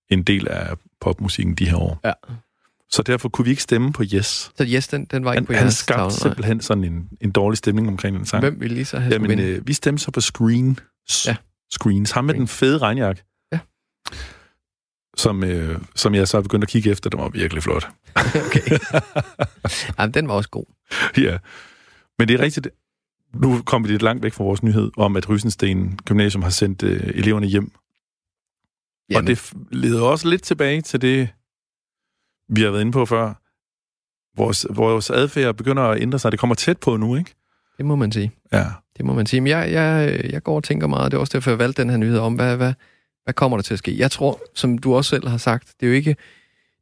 [0.09, 1.99] en del af popmusikken de her år.
[2.05, 2.13] Ja.
[2.89, 4.25] Så derfor kunne vi ikke stemme på Yes.
[4.57, 7.09] Så yes, den, den var ikke Han, på han jeres skabte tavle, simpelthen sådan en,
[7.21, 8.41] en dårlig stemning omkring den sang.
[8.43, 10.79] Hvem ville lige så have Jamen, øh, vi stemte så på Screen.
[11.25, 11.35] Ja.
[11.71, 12.11] Screens.
[12.11, 12.39] Ham med Screen.
[12.39, 13.23] den fede regnjakke.
[15.17, 17.09] Som, øh, som jeg så begyndte at kigge efter.
[17.09, 17.87] Den var virkelig flot.
[18.45, 18.77] okay.
[19.99, 20.65] Jamen, den var også god.
[21.17, 21.37] ja.
[22.19, 22.67] Men det er rigtigt.
[23.33, 26.83] Nu kommer vi lidt langt væk fra vores nyhed om, at Rysensten Gymnasium har sendt
[26.83, 27.71] øh, eleverne hjem.
[29.09, 31.29] Jamen, Og det leder også lidt tilbage til det,
[32.49, 33.33] vi har været inde på før.
[34.37, 36.31] Vores, vores adfærd begynder at ændre sig.
[36.31, 37.35] Det kommer tæt på nu, ikke?
[37.77, 38.31] det må man sige.
[38.53, 38.65] Ja.
[38.97, 39.41] Det må man sige.
[39.41, 41.89] Men jeg, jeg, jeg går og tænker meget, det er også derfor, jeg valgte den
[41.89, 42.73] her nyhed om, hvad, hvad,
[43.27, 43.97] hvad kommer der til at ske?
[43.99, 46.09] Jeg tror, som du også selv har sagt, det er jo ikke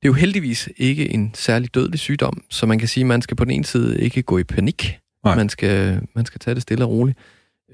[0.02, 3.22] det er jo heldigvis ikke en særlig dødelig sygdom, så man kan sige, at man
[3.22, 5.00] skal på den ene side ikke gå i panik.
[5.26, 5.36] Nej.
[5.36, 7.18] Man skal, man skal tage det stille og roligt.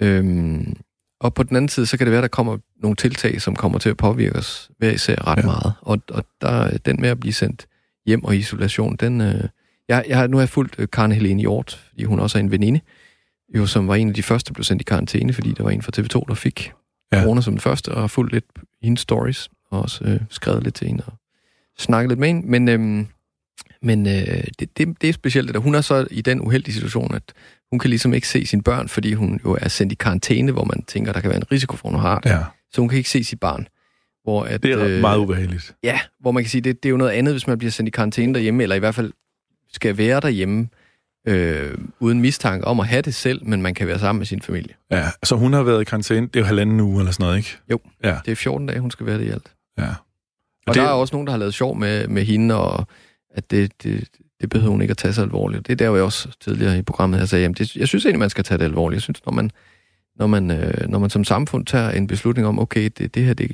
[0.02, 0.74] Øhm,
[1.20, 3.56] og på den anden side, så kan det være, at der kommer nogle tiltag, som
[3.56, 5.46] kommer til at påvirke os hver især ret Ja.
[5.46, 5.74] meget.
[5.82, 7.66] Og, og der, den med at blive sendt
[8.06, 9.22] hjem og isolation, den...
[9.22, 9.44] Øh,
[9.90, 12.40] jeg, jeg, har- nu har jeg fulgt øh, Karen Helene Hjort, fordi hun også er
[12.40, 12.80] en veninde,
[13.56, 15.70] jo, som var en af de første, der blev sendt i karantæne, fordi der var
[15.70, 16.72] en fra TV2, der fik
[17.14, 17.24] Ja.
[17.24, 18.46] corona som den første, og har fulgt lidt
[18.82, 21.14] hendes stories, og også øh, skrevet lidt til hende, og
[21.80, 22.48] snakket lidt med hende.
[22.48, 23.08] Men, øhm,
[23.82, 25.60] men øh, det, det, det er specielt, der.
[25.60, 27.24] Hun er så i den uheldige situation, at
[27.70, 30.64] hun kan ligesom ikke se sine børn, fordi hun jo er sendt i karantæne, hvor
[30.64, 32.30] man tænker, der kan være en risiko for, at hun har det.
[32.30, 32.40] ja.
[32.72, 33.68] Så hun kan ikke se sit barn.
[34.24, 35.76] Hvor at, Det er øh, meget ubehageligt.
[35.84, 37.88] Ja, hvor man kan sige, det, det er jo noget andet, hvis man bliver sendt
[37.88, 39.14] i karantæne derhjemme, eller i hvert fald
[39.74, 40.70] skal være derhjemme,
[41.28, 44.42] øh, uden mistanke om at have det selv, men man kan være sammen med sin
[44.42, 44.74] familie.
[44.92, 46.28] Ja, så hun har været i karantæne.
[46.28, 47.58] Det er jo halvanden uge eller sådan noget, ikke?
[47.72, 47.80] Jo.
[48.04, 49.52] Ja, Det er 14 dage, hun skal være det i alt.
[49.80, 49.88] ja.
[50.68, 52.88] Og det, der er også nogen, der har lavet sjov med, med hende, og
[53.36, 54.08] at det, det,
[54.42, 55.68] det behøver hun ikke at tage så alvorligt.
[55.68, 58.20] Det er der jo også tidligere i programmet, jeg sagde, jamen det, jeg synes egentlig,
[58.20, 58.96] man skal tage det alvorligt.
[58.96, 59.52] Jeg synes, når man,
[60.16, 63.34] når man, øh, når man som samfund tager en beslutning om, okay, det, det her,
[63.34, 63.52] det,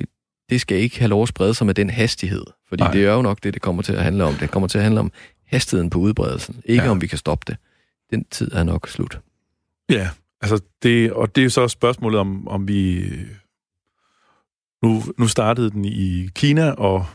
[0.50, 2.44] det skal ikke have lov at sprede sig med den hastighed.
[2.68, 2.82] Fordi.
[2.82, 2.92] Nej.
[2.92, 4.34] det er jo nok det, det kommer til at handle om.
[4.34, 5.12] Det kommer til at handle om
[5.48, 6.62] hastigheden på udbredelsen.
[6.64, 6.90] Ikke Ja.
[6.90, 7.56] om vi kan stoppe det.
[8.10, 9.20] Den tid er nok slut.
[9.90, 13.10] Ja, altså det, og det er jo så spørgsmålet om, om vi...
[14.82, 17.06] Nu, nu startede den i Kina, og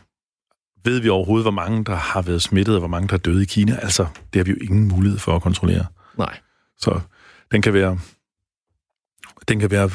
[0.83, 3.41] ved vi overhovedet, hvor mange, der har været smittet, og hvor mange, der er døde
[3.43, 3.75] i Kina?
[3.75, 5.85] Altså, det har vi jo ingen mulighed for at kontrollere.
[6.17, 6.39] Nej.
[6.77, 6.99] Så
[7.51, 7.99] den kan være,
[9.47, 9.89] den kan være,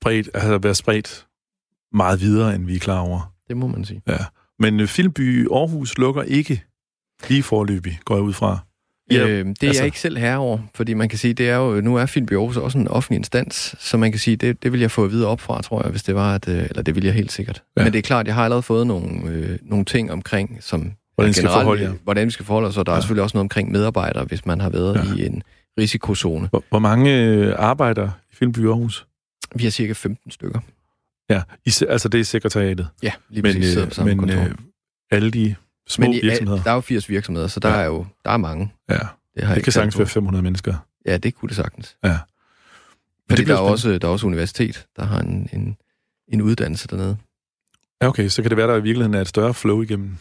[0.00, 1.26] bredt, altså være spredt
[1.92, 3.34] meget videre, end vi er klar over.
[3.48, 4.02] Det må man sige.
[4.08, 4.18] Ja.
[4.58, 6.64] Men øh, Filmby Aarhus lukker ikke
[7.28, 8.58] lige forløbig, går jeg ud fra.
[9.10, 9.82] Ja, Ja, øh, det er altså- altså...
[9.82, 12.28] jeg ikke selv herre over, fordi man kan sige, det er jo, nu er Film
[12.32, 15.10] Aarhus også en offentlig instans, så man kan sige, det, det vil jeg få at
[15.10, 17.32] vide op fra, tror jeg, hvis det var, at, øh, eller det vil jeg helt
[17.32, 17.62] sikkert.
[17.76, 17.80] Ja.
[17.80, 17.84] Ja.
[17.84, 21.34] Men det er klart, jeg har allerede fået nogle, øh, nogle ting omkring, som Hvordan
[21.34, 21.92] skal forholde jer.
[22.04, 22.94] hvordan vi skal forholde os, og der ja.
[22.94, 22.98] Ja.
[22.98, 25.02] er selvfølgelig også noget omkring medarbejdere, hvis man har været Ja.
[25.16, 25.22] ja.
[25.22, 25.42] i en
[25.80, 26.46] risikozone.
[26.48, 29.06] Hvor, hvor mange øh, arbejder i Filmby Aarhus?
[29.54, 30.60] Vi har cirka 15 stykker.
[31.30, 32.88] Ja, i, altså det er sekretariatet.
[33.02, 33.72] Ja, lige Men, præcis.
[33.72, 34.42] sidder på samme men kontor.
[34.42, 34.50] øh,
[35.10, 35.54] alle de
[35.88, 37.74] små men i, virksomheder, der er jo 80 virksomheder, så der Ja.
[37.80, 38.72] er jo der er mange.
[38.90, 38.98] ja,
[39.36, 40.10] Det, har det kan sagtens være på.
[40.10, 40.74] 500 mennesker.
[41.06, 41.96] Ja, det kunne det sagtens.
[42.04, 42.08] Ja.
[42.08, 42.18] Men
[43.28, 43.72] Fordi det der er, spændende.
[43.72, 45.76] også, der er også universitet, der har en, en,
[46.32, 47.16] en uddannelse dernede.
[48.02, 50.16] Ja, okay, så kan det være, der i virkeligheden er et større flow igennem.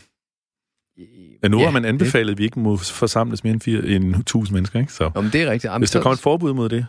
[1.43, 3.86] Ja, nu ja, har man det- anbefalet, at vi ikke må forsamles mere end, fire,
[3.86, 4.93] end 1000 mennesker, ikke?
[4.93, 5.72] Så Nå, men det er rigtigt.
[5.72, 6.86] Jamen, hvis der kommer et forbud mod det,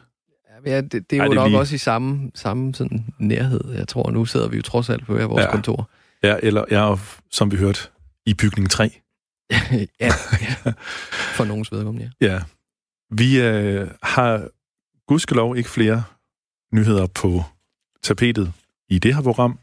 [0.66, 3.05] Ja, det, det er Ej, jo det er nok lige- også i samme, samme sådan
[3.18, 3.61] nærhed.
[3.75, 5.51] Jeg tror, nu sidder vi jo trods alt på hver vores Ja.
[5.51, 5.91] kontor.
[6.23, 7.01] ja, eller ja, og
[7.31, 7.81] som vi hørte,
[8.27, 8.91] i bygning 3.
[9.51, 9.61] ja,
[10.01, 10.11] ja,
[11.37, 12.33] for nogens vedkommende, ja.
[12.33, 12.41] Ja.
[13.11, 14.49] Vi øh, har
[15.09, 16.03] gudskelov ikke flere
[16.75, 17.43] nyheder på
[18.03, 18.53] tapetet
[18.89, 19.59] i det her program.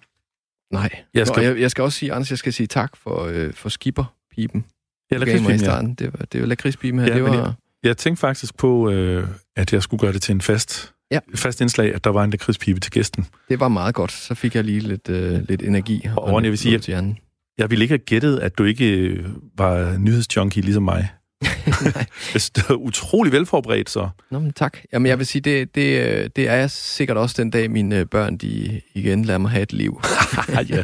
[0.71, 0.81] Nej.
[0.93, 3.23] Jeg Jeg skal- skal, jeg, jeg skal også sige, Anders, jeg skal sige tak for,
[3.25, 4.65] øh, for skipperpipen.
[5.11, 5.81] Ja, lakridspiben, ja.
[5.99, 7.07] Det var, det var lakridspiben her.
[7.07, 10.41] Ja, det var, Jeg tænkte faktisk på, øh, at jeg skulle gøre det til en
[10.41, 11.19] fast, Ja.
[11.35, 13.25] fast indslag, at der var en lakridspibe til gæsten.
[13.49, 14.11] det var meget godt.
[14.11, 16.07] Så fik jeg lige lidt, øh, lidt energi.
[16.17, 17.17] Og Ronny, jeg vil sige, hjernen.
[17.59, 19.25] Jeg ville ikke have gættet, at du ikke øh,
[19.57, 21.09] var nyhedsjunkie ligesom mig.
[22.33, 24.09] Det er utrolig velforberedt, så.
[24.31, 24.77] Nå, men tak.
[24.93, 27.97] Jamen, jeg vil sige, det, det, øh, det er jeg sikkert også den dag, mine
[27.97, 30.01] øh, børn, de igen lader mig have et liv.
[30.69, 30.83] ja.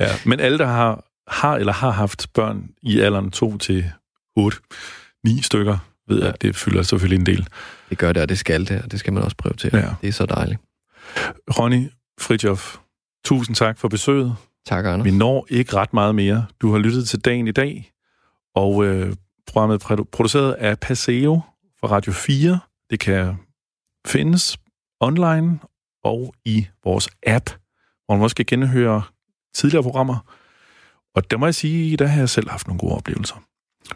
[0.00, 0.08] ja.
[0.26, 3.90] Men alle, der har, har eller har haft børn i alderen 2 til
[4.36, 4.58] 8,
[5.24, 6.28] 9 stykker, ved Ja.
[6.28, 7.46] at det fylder selvfølgelig en del.
[7.90, 9.70] Det gør det, og det skal det, og det skal man også prøve til.
[9.72, 9.88] Ja.
[10.00, 10.60] Det er så dejligt.
[11.58, 11.88] Ronny
[12.20, 12.76] Fritjof,
[13.24, 14.36] tusind tak for besøget.
[14.66, 15.04] Tak, Anders.
[15.04, 16.46] Vi når ikke ret meget mere.
[16.60, 17.92] Du har lyttet til dagen i dag,
[18.54, 19.14] og øh,
[19.46, 21.40] programmet er produceret af Paseo
[21.80, 22.58] fra Radio 4.
[22.90, 23.36] Det kan
[24.06, 24.58] findes
[25.00, 25.58] online
[26.04, 27.50] og i vores app,
[28.06, 29.02] hvor man også kan genhøre
[29.54, 30.34] tidligere programmer.
[31.14, 33.42] Og der må jeg sige, der har jeg selv haft nogle gode oplevelser.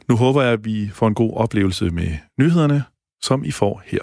[0.08, 2.84] Nu håber jeg, at vi får en god oplevelse med nyhederne,
[3.22, 4.00] som I får her.